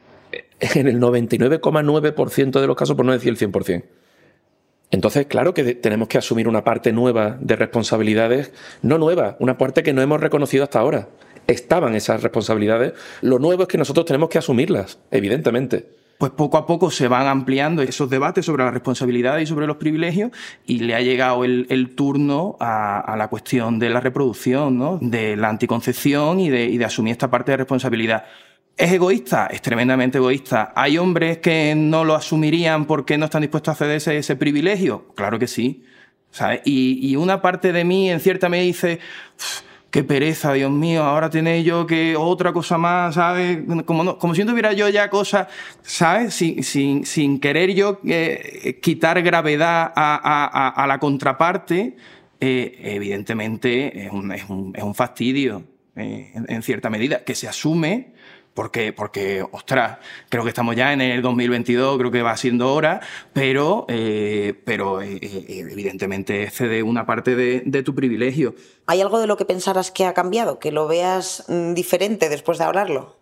en 0.60 0.88
el 0.88 1.00
99,9% 1.00 2.60
de 2.60 2.66
los 2.66 2.76
casos, 2.76 2.96
por 2.96 3.04
no 3.04 3.12
decir 3.12 3.30
el 3.30 3.38
100%. 3.38 3.84
Entonces, 4.90 5.26
claro 5.26 5.52
que 5.52 5.74
tenemos 5.74 6.08
que 6.08 6.16
asumir 6.16 6.48
una 6.48 6.64
parte 6.64 6.92
nueva 6.92 7.36
de 7.40 7.56
responsabilidades, 7.56 8.52
no 8.80 8.96
nueva, 8.96 9.36
una 9.38 9.58
parte 9.58 9.82
que 9.82 9.92
no 9.92 10.00
hemos 10.00 10.20
reconocido 10.20 10.64
hasta 10.64 10.78
ahora 10.78 11.08
estaban 11.48 11.96
esas 11.96 12.22
responsabilidades. 12.22 12.92
Lo 13.22 13.40
nuevo 13.40 13.62
es 13.62 13.68
que 13.68 13.78
nosotros 13.78 14.06
tenemos 14.06 14.28
que 14.28 14.38
asumirlas, 14.38 15.00
evidentemente 15.10 15.98
pues 16.18 16.32
poco 16.32 16.58
a 16.58 16.66
poco 16.66 16.90
se 16.90 17.06
van 17.06 17.28
ampliando 17.28 17.80
esos 17.80 18.10
debates 18.10 18.44
sobre 18.44 18.64
la 18.64 18.72
responsabilidad 18.72 19.38
y 19.38 19.46
sobre 19.46 19.68
los 19.68 19.76
privilegios 19.76 20.32
y 20.66 20.80
le 20.80 20.96
ha 20.96 21.00
llegado 21.00 21.44
el, 21.44 21.94
turno 21.94 22.56
a, 22.58 23.14
la 23.16 23.28
cuestión 23.28 23.78
de 23.78 23.88
la 23.88 24.00
reproducción, 24.00 24.76
¿no? 24.76 24.98
de 25.00 25.36
la 25.36 25.48
anticoncepción 25.48 26.40
y 26.40 26.50
de, 26.50 26.84
asumir 26.84 27.12
esta 27.12 27.30
parte 27.30 27.52
de 27.52 27.58
responsabilidad. 27.58 28.24
¿Es 28.76 28.92
egoísta? 28.92 29.46
Es 29.46 29.62
tremendamente 29.62 30.18
egoísta. 30.18 30.72
¿Hay 30.74 30.98
hombres 30.98 31.38
que 31.38 31.74
no 31.76 32.04
lo 32.04 32.14
asumirían 32.14 32.86
porque 32.86 33.16
no 33.16 33.26
están 33.26 33.42
dispuestos 33.42 33.72
a 33.72 33.76
ceder 33.76 33.96
ese, 33.96 34.36
privilegio? 34.36 35.06
Claro 35.14 35.38
que 35.38 35.46
sí. 35.46 35.84
Y, 36.64 37.16
una 37.16 37.40
parte 37.40 37.72
de 37.72 37.84
mí 37.84 38.10
en 38.10 38.20
cierta 38.20 38.48
medida 38.48 38.66
dice 38.66 39.00
qué 39.90 40.04
pereza, 40.04 40.52
Dios 40.52 40.70
mío, 40.70 41.04
ahora 41.04 41.30
tiene 41.30 41.62
yo 41.64 41.86
que 41.86 42.16
otra 42.16 42.52
cosa 42.52 42.78
más, 42.78 43.14
¿sabes? 43.14 43.60
Como, 43.84 44.18
como 44.18 44.34
si 44.34 44.44
no 44.44 44.50
tuviera 44.50 44.72
yo 44.72 44.88
ya 44.88 45.08
cosas, 45.08 45.48
¿sabes? 45.82 46.34
Sin, 46.34 46.62
sin, 46.62 47.06
sin 47.06 47.40
querer 47.40 47.74
yo 47.74 48.00
eh, 48.04 48.78
quitar 48.82 49.20
gravedad 49.22 49.92
a, 49.94 50.84
la 50.86 50.98
contraparte, 50.98 51.96
eh, 52.40 52.78
evidentemente 52.82 54.06
es 54.06 54.12
un, 54.12 54.32
es 54.32 54.44
un, 54.48 54.94
fastidio, 54.94 55.64
eh, 55.96 56.32
en, 56.34 56.62
cierta 56.62 56.90
medida, 56.90 57.24
que 57.24 57.34
se 57.34 57.48
asume 57.48 58.12
porque, 58.58 58.92
porque, 58.92 59.46
ostras, 59.52 59.98
creo 60.28 60.42
que 60.42 60.48
estamos 60.48 60.74
ya 60.74 60.92
en 60.92 61.00
el 61.00 61.22
2022, 61.22 61.96
creo 61.96 62.10
que 62.10 62.22
va 62.22 62.36
siendo 62.36 62.74
hora, 62.74 62.98
pero, 63.32 63.86
eh, 63.86 64.60
pero 64.64 65.00
eh, 65.00 65.16
eh, 65.22 65.44
evidentemente 65.70 66.50
cede 66.50 66.82
una 66.82 67.06
parte 67.06 67.36
de, 67.36 67.82
tu 67.84 67.94
privilegio. 67.94 68.56
¿Hay 68.88 69.00
algo 69.00 69.20
de 69.20 69.28
lo 69.28 69.36
que 69.36 69.44
pensaras 69.44 69.92
que 69.92 70.06
ha 70.06 70.12
cambiado, 70.12 70.58
que 70.58 70.72
lo 70.72 70.88
veas 70.88 71.44
mm, 71.46 71.74
diferente 71.74 72.28
después 72.28 72.58
de 72.58 72.64
hablarlo? 72.64 73.14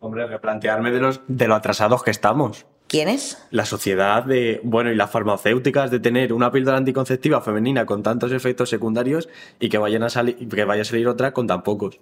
Hombre, 0.00 0.26
replantearme 0.26 0.90
de, 0.90 1.00
los, 1.00 1.20
de 1.28 1.48
lo 1.48 1.54
atrasados 1.54 2.02
que 2.02 2.10
estamos. 2.10 2.64
¿Quiénes? 2.86 3.46
La 3.50 3.66
sociedad 3.66 4.24
de, 4.24 4.62
bueno, 4.64 4.90
y 4.90 4.94
las 4.94 5.10
farmacéuticas 5.10 5.90
de 5.90 6.00
tener 6.00 6.32
una 6.32 6.50
píldora 6.50 6.78
anticonceptiva 6.78 7.42
femenina 7.42 7.84
con 7.84 8.02
tantos 8.02 8.32
efectos 8.32 8.70
secundarios 8.70 9.28
y 9.60 9.68
que, 9.68 9.76
vayan 9.76 10.02
a 10.02 10.08
salir, 10.08 10.48
que 10.48 10.64
vaya 10.64 10.80
a 10.80 10.86
salir 10.86 11.08
otra 11.08 11.34
con 11.34 11.46
tan 11.46 11.62
pocos 11.62 12.00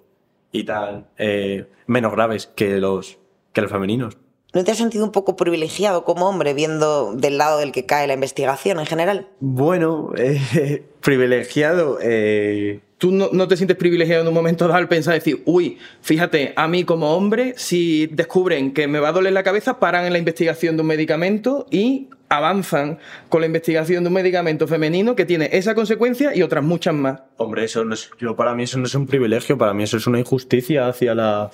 y 0.51 0.63
tan 0.63 1.07
eh, 1.17 1.67
menos 1.87 2.11
graves 2.11 2.47
que 2.47 2.77
los, 2.77 3.17
que 3.53 3.61
los 3.61 3.71
femeninos. 3.71 4.17
¿No 4.53 4.63
te 4.63 4.71
has 4.71 4.77
sentido 4.77 5.05
un 5.05 5.11
poco 5.11 5.37
privilegiado 5.37 6.03
como 6.03 6.27
hombre 6.27 6.53
viendo 6.53 7.13
del 7.13 7.37
lado 7.37 7.59
del 7.59 7.71
que 7.71 7.85
cae 7.85 8.07
la 8.07 8.13
investigación 8.13 8.79
en 8.79 8.85
general? 8.85 9.27
Bueno, 9.39 10.11
eh, 10.17 10.83
privilegiado. 11.01 11.99
Eh... 12.01 12.81
¿Tú 13.01 13.11
no, 13.11 13.47
te 13.47 13.57
sientes 13.57 13.77
privilegiado 13.77 14.21
en 14.21 14.27
un 14.27 14.33
momento 14.35 14.67
dado 14.67 14.77
al 14.77 14.87
pensar 14.87 15.15
decir, 15.15 15.41
uy, 15.45 15.79
fíjate, 16.01 16.53
a 16.55 16.67
mí 16.67 16.83
como 16.83 17.15
hombre, 17.15 17.55
si 17.57 18.05
descubren 18.05 18.75
que 18.75 18.87
me 18.87 18.99
va 18.99 19.07
a 19.07 19.11
doler 19.11 19.33
la 19.33 19.41
cabeza, 19.41 19.79
paran 19.79 20.05
en 20.05 20.13
la 20.13 20.19
investigación 20.19 20.77
de 20.77 20.81
un 20.81 20.87
medicamento 20.87 21.65
y 21.71 22.09
avanzan 22.29 22.99
con 23.27 23.41
la 23.41 23.47
investigación 23.47 24.03
de 24.03 24.09
un 24.09 24.13
medicamento 24.13 24.67
femenino 24.67 25.15
que 25.15 25.25
tiene 25.25 25.49
esa 25.51 25.73
consecuencia 25.73 26.35
y 26.35 26.43
otras 26.43 26.63
muchas 26.63 26.93
más. 26.93 27.21
Hombre, 27.37 27.63
eso 27.63 27.83
no 27.83 27.95
es, 27.95 28.11
yo 28.19 28.35
para 28.35 28.53
mí 28.53 28.65
eso 28.65 28.77
no 28.77 28.85
es 28.85 28.93
un 28.93 29.07
privilegio, 29.07 29.57
para 29.57 29.73
mí 29.73 29.81
eso 29.81 29.97
es 29.97 30.05
una 30.05 30.19
injusticia 30.19 30.87
hacia 30.87 31.15
la 31.15 31.49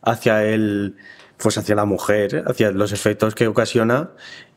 hacia 0.00 0.44
el 0.44 0.94
pues 1.38 1.58
hacia 1.58 1.74
la 1.74 1.86
mujer, 1.86 2.44
hacia 2.46 2.70
los 2.70 2.92
efectos 2.92 3.34
que 3.34 3.48
ocasiona 3.48 4.10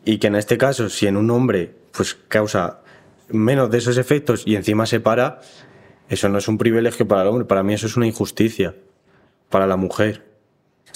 y 0.06 0.20
que 0.20 0.28
en 0.28 0.36
este 0.36 0.60
caso 0.60 0.88
si 0.88 1.08
en 1.08 1.18
un 1.18 1.32
hombre 1.32 1.74
pues 1.92 2.16
causa 2.28 2.82
menos 3.30 3.72
de 3.72 3.80
esos 3.80 3.98
efectos 3.98 4.44
y 4.46 4.56
encima 4.56 4.86
se 4.86 5.00
para, 5.00 5.42
eso 6.10 6.30
no 6.30 6.38
es 6.38 6.48
un 6.48 6.58
privilegio 6.58 7.08
para 7.08 7.22
el 7.24 7.28
hombre, 7.28 7.46
para 7.46 7.64
mí 7.64 7.74
eso 7.74 7.88
es 7.88 7.98
una 7.98 8.08
injusticia 8.08 8.76
para 9.50 9.68
la 9.68 9.78
mujer 9.78 10.28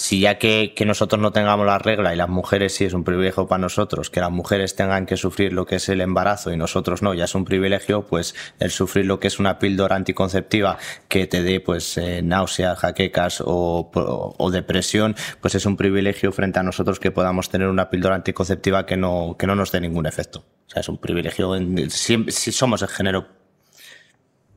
si 0.02 0.20
ya 0.20 0.38
que, 0.38 0.72
que, 0.74 0.84
nosotros 0.84 1.20
no 1.20 1.32
tengamos 1.32 1.66
la 1.66 1.78
regla 1.78 2.12
y 2.12 2.16
las 2.16 2.28
mujeres 2.28 2.74
sí 2.74 2.84
es 2.84 2.92
un 2.92 3.04
privilegio 3.04 3.46
para 3.46 3.60
nosotros, 3.60 4.10
que 4.10 4.20
las 4.20 4.30
mujeres 4.30 4.74
tengan 4.74 5.06
que 5.06 5.16
sufrir 5.16 5.52
lo 5.52 5.66
que 5.66 5.76
es 5.76 5.88
el 5.88 6.00
embarazo 6.00 6.52
y 6.52 6.56
nosotros 6.56 7.02
no, 7.02 7.14
ya 7.14 7.24
es 7.24 7.34
un 7.34 7.44
privilegio, 7.44 8.02
pues 8.02 8.34
el 8.58 8.70
sufrir 8.70 9.06
lo 9.06 9.20
que 9.20 9.28
es 9.28 9.38
una 9.38 9.58
píldora 9.58 9.94
anticonceptiva 9.96 10.78
que 11.08 11.26
te 11.26 11.42
dé 11.42 11.60
pues 11.60 11.98
eh, 11.98 12.20
náuseas, 12.22 12.78
jaquecas 12.78 13.42
o, 13.44 13.90
o, 13.94 14.50
depresión, 14.50 15.14
pues 15.40 15.54
es 15.54 15.66
un 15.66 15.76
privilegio 15.76 16.32
frente 16.32 16.58
a 16.58 16.62
nosotros 16.62 16.98
que 16.98 17.10
podamos 17.10 17.48
tener 17.48 17.68
una 17.68 17.88
píldora 17.88 18.14
anticonceptiva 18.14 18.86
que 18.86 18.96
no, 18.96 19.36
que 19.38 19.46
no 19.46 19.54
nos 19.54 19.70
dé 19.72 19.80
ningún 19.80 20.06
efecto. 20.06 20.44
O 20.66 20.70
sea, 20.70 20.80
es 20.80 20.88
un 20.88 20.98
privilegio, 20.98 21.54
si, 21.90 22.24
si 22.28 22.50
somos 22.50 22.82
el 22.82 22.88
género 22.88 23.41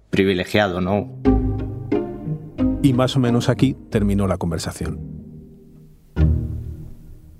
privilegiado, 0.10 0.82
¿no? 0.82 1.10
Y 2.82 2.94
más 2.94 3.16
o 3.16 3.20
menos 3.20 3.50
aquí 3.50 3.76
terminó 3.90 4.28
la 4.28 4.38
conversación. 4.38 5.00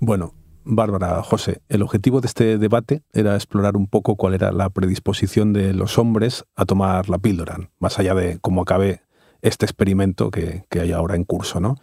Bueno, 0.00 0.34
Bárbara, 0.64 1.22
José, 1.22 1.62
el 1.68 1.82
objetivo 1.82 2.20
de 2.20 2.26
este 2.26 2.58
debate 2.58 3.02
era 3.12 3.36
explorar 3.36 3.76
un 3.76 3.86
poco 3.86 4.16
cuál 4.16 4.34
era 4.34 4.50
la 4.50 4.68
predisposición 4.68 5.52
de 5.52 5.72
los 5.72 5.96
hombres 5.96 6.44
a 6.56 6.64
tomar 6.64 7.08
la 7.08 7.18
píldora, 7.18 7.70
más 7.78 8.00
allá 8.00 8.14
de 8.14 8.38
cómo 8.40 8.62
acabe 8.62 9.02
este 9.42 9.64
experimento 9.64 10.32
que, 10.32 10.64
hay 10.70 10.90
ahora 10.90 11.14
en 11.14 11.22
curso, 11.22 11.60
¿no? 11.60 11.76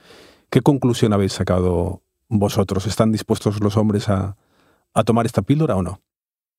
¿Qué 0.50 0.60
conclusión 0.60 1.14
habéis 1.14 1.32
sacado 1.32 2.02
vosotros? 2.28 2.86
¿Están 2.86 3.14
dispuestos 3.14 3.62
los 3.62 3.78
hombres 3.78 4.10
a, 4.10 4.36
a 4.94 5.04
tomar 5.06 5.26
esta 5.26 5.42
píldora 5.42 5.78
o 5.78 5.82
no? 5.82 6.02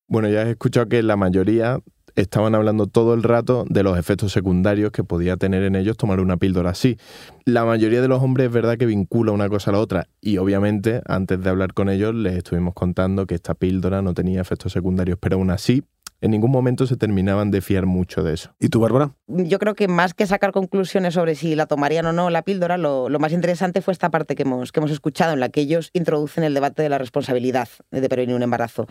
Bueno, 0.08 0.28
ya 0.28 0.42
he 0.42 0.52
escuchado 0.52 0.88
que 0.88 1.02
la 1.02 1.16
mayoría 1.16 1.80
estaban 2.16 2.54
hablando 2.54 2.86
todo 2.86 3.14
el 3.14 3.22
rato 3.22 3.64
de 3.68 3.82
los 3.82 3.98
efectos 3.98 4.32
secundarios 4.32 4.90
que 4.92 5.04
podía 5.04 5.36
tener 5.36 5.62
en 5.62 5.76
ellos 5.76 5.96
tomar 5.96 6.20
una 6.20 6.36
píldora 6.36 6.70
así. 6.70 6.98
La 7.44 7.64
mayoría 7.64 8.00
de 8.00 8.08
los 8.08 8.22
hombres 8.22 8.46
es 8.46 8.52
verdad 8.52 8.76
que 8.78 8.86
vincula 8.86 9.32
una 9.32 9.48
cosa 9.48 9.70
a 9.70 9.74
la 9.74 9.80
otra 9.80 10.08
y 10.20 10.38
obviamente 10.38 11.02
antes 11.06 11.42
de 11.42 11.50
hablar 11.50 11.74
con 11.74 11.88
ellos 11.88 12.14
les 12.14 12.36
estuvimos 12.36 12.74
contando 12.74 13.26
que 13.26 13.34
esta 13.34 13.54
píldora 13.54 14.02
no 14.02 14.14
tenía 14.14 14.40
efectos 14.40 14.72
secundarios, 14.72 15.18
pero 15.20 15.36
aún 15.36 15.50
así 15.50 15.84
en 16.24 16.30
ningún 16.30 16.50
momento 16.50 16.86
se 16.86 16.96
terminaban 16.96 17.50
de 17.50 17.60
fiar 17.60 17.84
mucho 17.84 18.22
de 18.22 18.32
eso. 18.32 18.54
¿Y 18.58 18.70
tú, 18.70 18.80
Bárbara? 18.80 19.12
Yo 19.26 19.58
creo 19.58 19.74
que 19.74 19.88
más 19.88 20.14
que 20.14 20.26
sacar 20.26 20.52
conclusiones 20.52 21.12
sobre 21.12 21.34
si 21.34 21.54
la 21.54 21.66
tomarían 21.66 22.06
o 22.06 22.14
no 22.14 22.30
la 22.30 22.40
píldora, 22.40 22.78
lo, 22.78 23.10
más 23.18 23.32
interesante 23.32 23.82
fue 23.82 23.92
esta 23.92 24.10
parte 24.10 24.34
que 24.34 24.44
hemos, 24.44 24.72
que 24.72 24.80
hemos 24.80 24.90
escuchado, 24.90 25.34
en 25.34 25.40
la 25.40 25.50
que 25.50 25.60
ellos 25.60 25.90
introducen 25.92 26.42
el 26.42 26.54
debate 26.54 26.82
de 26.82 26.88
la 26.88 26.96
responsabilidad 26.96 27.68
de 27.90 28.08
prevenir 28.08 28.34
un 28.34 28.42
embarazo. 28.42 28.86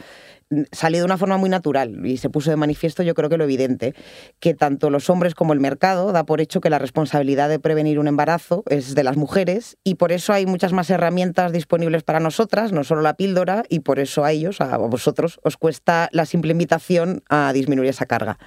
Salió 0.71 0.99
de 0.99 1.05
una 1.05 1.17
forma 1.17 1.37
muy 1.37 1.49
natural 1.49 2.05
y 2.05 2.17
se 2.17 2.29
puso 2.29 2.51
de 2.51 2.55
manifiesto, 2.55 3.01
yo 3.01 3.15
creo 3.15 3.29
que 3.29 3.37
lo 3.37 3.45
evidente, 3.45 3.95
que 4.39 4.53
tanto 4.53 4.91
los 4.91 5.09
hombres 5.09 5.33
como 5.33 5.53
el 5.53 5.59
mercado 5.59 6.11
da 6.11 6.27
por 6.27 6.39
hecho 6.39 6.61
que 6.61 6.69
la 6.69 6.77
responsabilidad 6.77 7.49
de 7.49 7.57
prevenir 7.57 7.97
un 7.97 8.07
embarazo 8.07 8.63
es 8.69 8.93
de 8.93 9.03
las 9.03 9.17
mujeres 9.17 9.77
y 9.83 9.95
por 9.95 10.11
eso 10.11 10.33
hay 10.33 10.45
muchas 10.45 10.71
más 10.71 10.91
herramientas 10.91 11.51
disponibles 11.51 12.03
para 12.03 12.19
nosotras, 12.19 12.73
no 12.73 12.83
solo 12.83 13.01
la 13.01 13.15
píldora, 13.15 13.63
y 13.69 13.79
por 13.79 13.97
eso 13.97 14.23
a 14.23 14.31
ellos, 14.31 14.61
a 14.61 14.77
vosotros, 14.77 15.39
os 15.43 15.57
cuesta 15.57 16.09
la 16.11 16.27
simple 16.27 16.51
invitación 16.51 17.22
a 17.29 17.51
disminuir 17.53 17.89
esa 17.89 18.05
carga. 18.05 18.37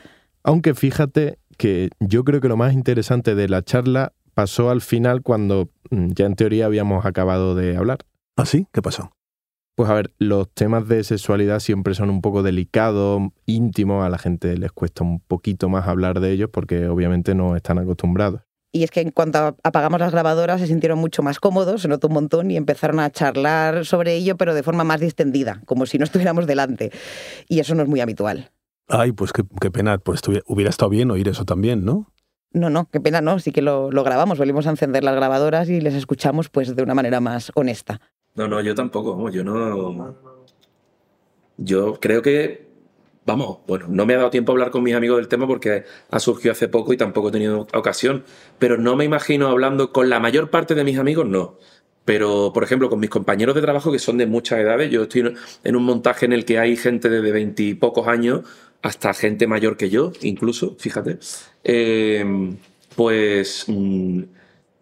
Aunque 0.43 0.75
fíjate 0.75 1.39
que 1.57 1.91
yo 2.01 2.25
creo 2.25 2.41
que 2.41 2.49
lo 2.49 2.57
más 2.57 2.73
interesante 2.73 3.35
de 3.35 3.49
la 3.49 3.63
charla 3.63 4.13
pasó 4.35 4.71
al 4.71 4.81
final 4.81 5.23
cuando 5.23 5.71
mm, 5.91 6.09
ya 6.15 6.27
en 6.27 6.37
teoría 6.37 6.67
habíamos 6.67 7.07
acabado 7.07 7.55
de 7.55 7.77
hablar. 7.77 7.99
¿Ah, 8.37 8.47
sí? 8.47 8.67
¿Qué 8.73 8.83
pasó? 8.83 9.11
Pues 9.75 9.91
a 9.91 9.95
ver, 9.95 10.13
los 10.19 10.49
temas 10.53 10.89
de 10.89 11.05
sexualidad 11.05 11.61
siempre 11.61 11.95
son 11.95 12.11
un 12.11 12.23
poco 12.23 12.43
delicados, 12.43 13.23
íntimos, 13.45 14.05
a 14.05 14.09
la 14.09 14.19
gente 14.19 14.57
les 14.57 14.73
cuesta 14.73 15.05
un 15.05 15.21
poquito 15.21 15.69
más 15.69 15.87
hablar 15.87 16.21
de 16.21 16.33
ellos 16.33 16.49
porque 16.53 16.87
obviamente 16.87 17.35
no 17.35 17.57
están 17.57 17.79
acostumbrados. 17.79 18.41
Y 18.73 18.85
es 18.85 18.91
que 18.91 19.01
en 19.01 19.11
cuanto 19.11 19.57
apagamos 19.63 20.01
las 20.01 20.13
grabadoras 20.13 20.61
se 20.61 20.67
sintieron 20.67 20.99
mucho 20.99 21.23
más 21.23 21.41
cómodos, 21.41 21.83
se 21.83 21.89
notó 21.89 22.09
un 22.09 22.15
montón 22.15 22.51
y 22.51 22.57
empezaron 22.57 23.01
a 23.01 23.11
charlar 23.11 23.87
sobre 23.87 24.15
ello, 24.15 24.37
pero 24.37 24.55
de 24.55 24.63
forma 24.63 24.85
más 24.85 25.01
distendida, 25.01 25.63
como 25.65 25.87
si 25.87 25.99
no 25.99 26.05
estuviéramos 26.05 26.47
delante. 26.47 26.91
Y 27.49 27.61
eso 27.61 27.75
no 27.75 27.83
es 27.83 27.89
muy 27.89 28.01
habitual. 28.01 28.51
Ay, 28.89 29.13
pues 29.13 29.33
qué, 29.33 29.43
qué 29.61 29.71
pena, 29.71 29.99
pues 29.99 30.21
hubiera 30.47 30.71
estado 30.71 30.91
bien 30.91 31.11
oír 31.11 31.29
eso 31.29 31.45
también, 31.45 31.85
¿no? 31.85 32.13
No, 32.53 32.71
no, 32.71 32.89
qué 32.91 33.01
pena, 33.01 33.21
no, 33.21 33.39
sí 33.39 33.53
que 33.53 33.61
lo, 33.61 33.91
lo 33.91 34.05
grabamos, 34.05 34.39
volvimos 34.39 34.67
a 34.67 34.71
encender 34.71 35.05
las 35.05 35.15
grabadoras 35.15 35.69
y 35.69 35.81
les 35.81 35.95
escuchamos 35.95 36.49
pues 36.49 36.75
de 36.75 36.83
una 36.83 36.95
manera 36.95 37.21
más 37.21 37.53
honesta. 37.55 38.01
No, 38.35 38.49
no, 38.49 38.61
yo 38.61 38.75
tampoco, 38.75 39.29
yo 39.31 39.45
no... 39.45 40.15
Yo 41.59 41.99
creo 42.01 42.21
que, 42.23 42.69
vamos, 43.25 43.59
bueno, 43.67 43.87
no 43.89 44.05
me 44.07 44.15
ha 44.15 44.19
dado 44.19 44.31
tiempo 44.31 44.53
a 44.53 44.55
hablar 44.55 44.71
con 44.71 44.83
mis 44.83 44.95
amigos 44.95 45.17
del 45.17 45.29
tema 45.29 45.47
porque 45.47 45.85
ha 46.11 46.21
surgido 46.21 46.53
hace 46.53 46.69
poco 46.69 46.93
y 46.93 46.99
tampoco 46.99 47.31
he 47.31 47.33
tenido 47.33 47.67
ocasión, 47.75 48.25
pero 48.59 48.77
no 48.77 48.95
me 48.95 49.05
imagino 49.05 49.49
hablando 49.49 49.93
con 49.93 50.11
la 50.11 50.21
mayor 50.21 50.51
parte 50.51 50.75
de 50.75 50.85
mis 50.85 50.99
amigos, 50.99 51.27
no. 51.27 51.59
Pero, 52.05 52.53
por 52.55 52.63
ejemplo, 52.63 52.89
con 52.89 53.01
mis 53.01 53.11
compañeros 53.11 53.55
de 53.55 53.63
trabajo 53.63 53.91
que 53.91 53.99
son 53.99 54.17
de 54.17 54.27
muchas 54.27 54.61
edades, 54.61 54.91
yo 54.93 55.03
estoy 55.03 55.35
en 55.65 55.77
un 55.77 55.83
montaje 55.83 56.25
en 56.25 56.33
el 56.33 56.45
que 56.45 56.59
hay 56.59 56.77
gente 56.77 57.09
de 57.09 57.33
veintipocos 57.33 58.07
años 58.07 58.43
hasta 58.87 59.13
gente 59.15 59.49
mayor 59.49 59.77
que 59.77 59.91
yo, 59.91 60.13
incluso, 60.23 60.77
fíjate. 60.79 61.19
Eh, 61.65 62.25
pues 62.95 63.65
mm, 63.67 64.23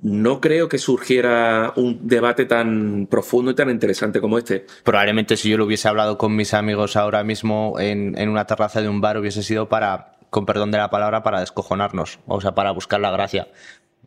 no 0.02 0.40
creo 0.42 0.68
que 0.68 0.76
surgiera 0.76 1.72
un 1.76 2.06
debate 2.06 2.44
tan 2.44 3.06
profundo 3.10 3.52
y 3.52 3.54
tan 3.54 3.70
interesante 3.70 4.20
como 4.20 4.36
este. 4.36 4.66
Probablemente 4.82 5.38
si 5.38 5.48
yo 5.48 5.56
lo 5.56 5.64
hubiese 5.64 5.88
hablado 5.88 6.18
con 6.18 6.36
mis 6.36 6.52
amigos 6.52 6.96
ahora 6.96 7.24
mismo 7.24 7.80
en, 7.80 8.16
en 8.18 8.28
una 8.28 8.46
terraza 8.46 8.82
de 8.82 8.90
un 8.90 9.00
bar 9.00 9.16
hubiese 9.16 9.42
sido 9.42 9.70
para, 9.70 10.18
con 10.28 10.44
perdón 10.44 10.70
de 10.70 10.78
la 10.78 10.90
palabra, 10.90 11.22
para 11.22 11.40
descojonarnos, 11.40 12.18
o 12.26 12.42
sea, 12.42 12.54
para 12.54 12.72
buscar 12.72 13.00
la 13.00 13.10
gracia. 13.10 13.48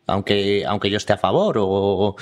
Aunque, 0.06 0.64
aunque 0.64 0.90
yo 0.90 0.96
esté 0.96 1.12
a 1.12 1.18
favor, 1.18 1.56
o 1.58 2.16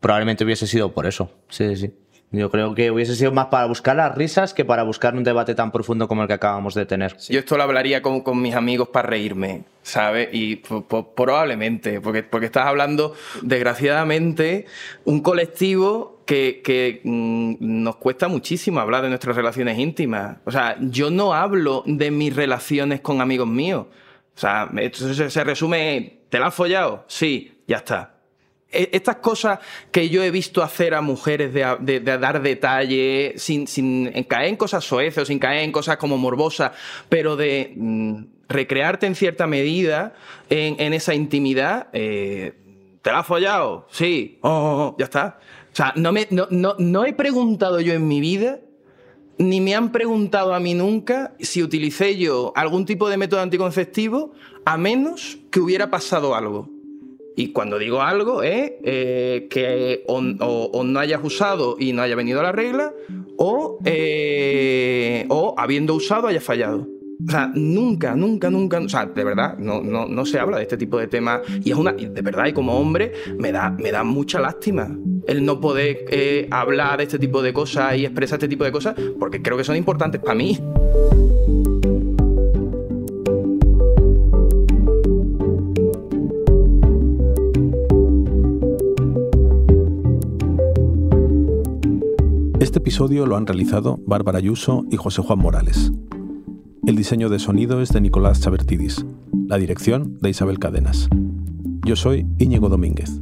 probablemente 0.00 0.44
hubiese 0.44 0.66
sido 0.66 0.92
por 0.92 1.06
eso. 1.06 1.30
Sí, 1.48 1.76
sí. 1.76 1.94
Yo 2.34 2.50
creo 2.50 2.74
que 2.74 2.90
hubiese 2.90 3.14
sido 3.14 3.32
más 3.32 3.46
para 3.46 3.66
buscar 3.66 3.96
las 3.96 4.14
risas 4.14 4.54
que 4.54 4.64
para 4.64 4.82
buscar 4.82 5.14
un 5.14 5.22
debate 5.22 5.54
tan 5.54 5.70
profundo 5.70 6.08
como 6.08 6.22
el 6.22 6.28
que 6.28 6.34
acabamos 6.34 6.74
de 6.74 6.84
tener. 6.84 7.16
Yo 7.28 7.38
esto 7.38 7.56
lo 7.56 7.62
hablaría 7.62 8.02
con, 8.02 8.22
mis 8.40 8.54
amigos 8.54 8.88
para 8.88 9.08
reírme, 9.08 9.64
¿sabes? 9.82 10.28
Y 10.32 10.56
probablemente, 10.56 12.00
porque, 12.00 12.22
porque 12.22 12.46
estás 12.46 12.66
hablando, 12.66 13.14
desgraciadamente, 13.42 14.66
un 15.04 15.20
colectivo 15.20 16.22
que, 16.26 17.00
mm, 17.04 17.56
nos 17.60 17.96
cuesta 17.96 18.28
muchísimo 18.28 18.80
hablar 18.80 19.02
de 19.02 19.10
nuestras 19.10 19.36
relaciones 19.36 19.78
íntimas. 19.78 20.38
O 20.44 20.50
sea, 20.50 20.76
yo 20.80 21.10
no 21.10 21.34
hablo 21.34 21.84
de 21.86 22.10
mis 22.10 22.34
relaciones 22.34 23.00
con 23.00 23.20
amigos 23.20 23.46
míos. 23.46 23.86
O 24.36 24.38
sea, 24.38 24.68
esto 24.78 25.14
se, 25.14 25.44
resume, 25.44 26.20
¿te 26.28 26.40
la 26.40 26.46
has 26.48 26.54
follado? 26.54 27.04
Sí, 27.06 27.62
ya 27.68 27.76
está 27.76 28.13
estas 28.74 29.16
cosas 29.16 29.58
que 29.90 30.08
yo 30.08 30.22
he 30.22 30.30
visto 30.30 30.62
hacer 30.62 30.94
a 30.94 31.00
mujeres 31.00 31.52
de, 31.52 32.00
dar 32.00 32.42
detalle 32.42 33.34
sin, 33.36 33.66
caer 34.28 34.48
en 34.48 34.56
cosas 34.56 34.84
soeces 34.84 35.22
o 35.22 35.26
sin 35.26 35.38
caer 35.38 35.62
en 35.64 35.72
cosas 35.72 35.96
como 35.96 36.18
morbosas, 36.18 36.72
pero 37.08 37.36
de 37.36 37.72
mm, 37.76 38.24
recrearte 38.48 39.06
en 39.06 39.14
cierta 39.14 39.46
medida 39.46 40.14
en, 40.50 40.92
esa 40.92 41.14
intimidad, 41.14 41.88
eh, 41.92 42.54
¿te 43.02 43.10
la 43.10 43.20
has 43.20 43.26
follado? 43.26 43.86
Sí, 43.90 44.38
oh, 44.42 44.50
oh, 44.50 44.82
oh, 44.82 44.96
ya 44.98 45.04
está. 45.04 45.38
O 45.72 45.76
sea, 45.76 45.92
no, 45.96 46.12
me, 46.12 46.28
no, 46.30 46.46
no 46.50 47.04
he 47.04 47.12
preguntado 47.12 47.80
yo 47.80 47.94
en 47.94 48.06
mi 48.06 48.20
vida 48.20 48.60
ni 49.38 49.60
me 49.60 49.74
han 49.74 49.90
preguntado 49.90 50.54
a 50.54 50.60
mí 50.60 50.74
nunca 50.74 51.34
si 51.40 51.62
utilicé 51.62 52.16
yo 52.16 52.52
algún 52.54 52.84
tipo 52.84 53.08
de 53.08 53.16
método 53.16 53.40
anticonceptivo 53.40 54.32
a 54.64 54.76
menos 54.76 55.38
que 55.50 55.60
hubiera 55.60 55.90
pasado 55.90 56.34
algo. 56.34 56.73
Y 57.36 57.52
cuando 57.52 57.78
digo 57.78 58.00
algo 58.00 58.42
es 58.42 58.72
eh, 58.84 59.48
que 59.50 60.04
o, 60.06 60.20
no 60.84 61.00
hayas 61.00 61.20
usado 61.22 61.76
y 61.78 61.92
no 61.92 62.02
haya 62.02 62.14
venido 62.14 62.42
la 62.42 62.52
regla, 62.52 62.92
o, 63.36 63.78
eh, 63.84 65.26
o 65.28 65.54
habiendo 65.58 65.94
usado 65.94 66.28
hayas 66.28 66.44
fallado. 66.44 66.88
O 67.26 67.30
sea, 67.30 67.50
nunca, 67.54 68.14
nunca, 68.14 68.50
nunca, 68.50 68.78
o 68.78 68.88
sea, 68.88 69.06
de 69.06 69.24
verdad, 69.24 69.56
no, 69.58 69.80
no, 69.80 70.06
no 70.06 70.26
se 70.26 70.38
habla 70.38 70.58
de 70.58 70.64
este 70.64 70.76
tipo 70.76 70.98
de 70.98 71.06
temas. 71.06 71.40
Y 71.64 71.70
es 71.70 71.76
una, 71.76 71.92
de 71.92 72.22
verdad, 72.22 72.46
y 72.46 72.52
como 72.52 72.78
hombre, 72.78 73.12
me 73.38 73.52
da, 73.52 73.70
me 73.70 73.90
da 73.90 74.04
mucha 74.04 74.40
lástima 74.40 74.96
el 75.26 75.44
no 75.44 75.60
poder 75.60 76.04
eh, 76.10 76.48
hablar 76.50 76.98
de 76.98 77.04
este 77.04 77.18
tipo 77.18 77.42
de 77.42 77.52
cosas 77.52 77.96
y 77.96 78.04
expresar 78.04 78.36
este 78.36 78.48
tipo 78.48 78.64
de 78.64 78.72
cosas, 78.72 78.94
porque 79.18 79.42
creo 79.42 79.56
que 79.56 79.64
son 79.64 79.76
importantes 79.76 80.20
para 80.20 80.34
mí. 80.34 80.58
Este 92.74 92.80
episodio 92.80 93.24
lo 93.24 93.36
han 93.36 93.46
realizado 93.46 94.00
Bárbara 94.04 94.38
Ayuso 94.38 94.84
y 94.90 94.96
José 94.96 95.22
Juan 95.22 95.38
Morales. 95.38 95.92
El 96.84 96.96
diseño 96.96 97.28
de 97.28 97.38
sonido 97.38 97.80
es 97.80 97.90
de 97.90 98.00
Nicolás 98.00 98.40
Chabertidis, 98.40 99.06
la 99.46 99.58
dirección 99.58 100.18
de 100.20 100.30
Isabel 100.30 100.58
Cadenas. 100.58 101.08
Yo 101.86 101.94
soy 101.94 102.26
Íñigo 102.40 102.68
Domínguez. 102.68 103.20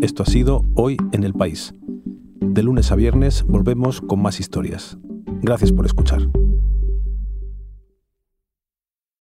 Esto 0.00 0.22
ha 0.22 0.26
sido 0.26 0.64
Hoy 0.74 0.96
en 1.12 1.22
el 1.22 1.34
País. 1.34 1.74
De 2.40 2.62
lunes 2.62 2.92
a 2.92 2.94
viernes 2.94 3.44
volvemos 3.46 4.00
con 4.00 4.22
más 4.22 4.40
historias. 4.40 4.96
Gracias 5.42 5.70
por 5.70 5.84
escuchar. 5.84 6.26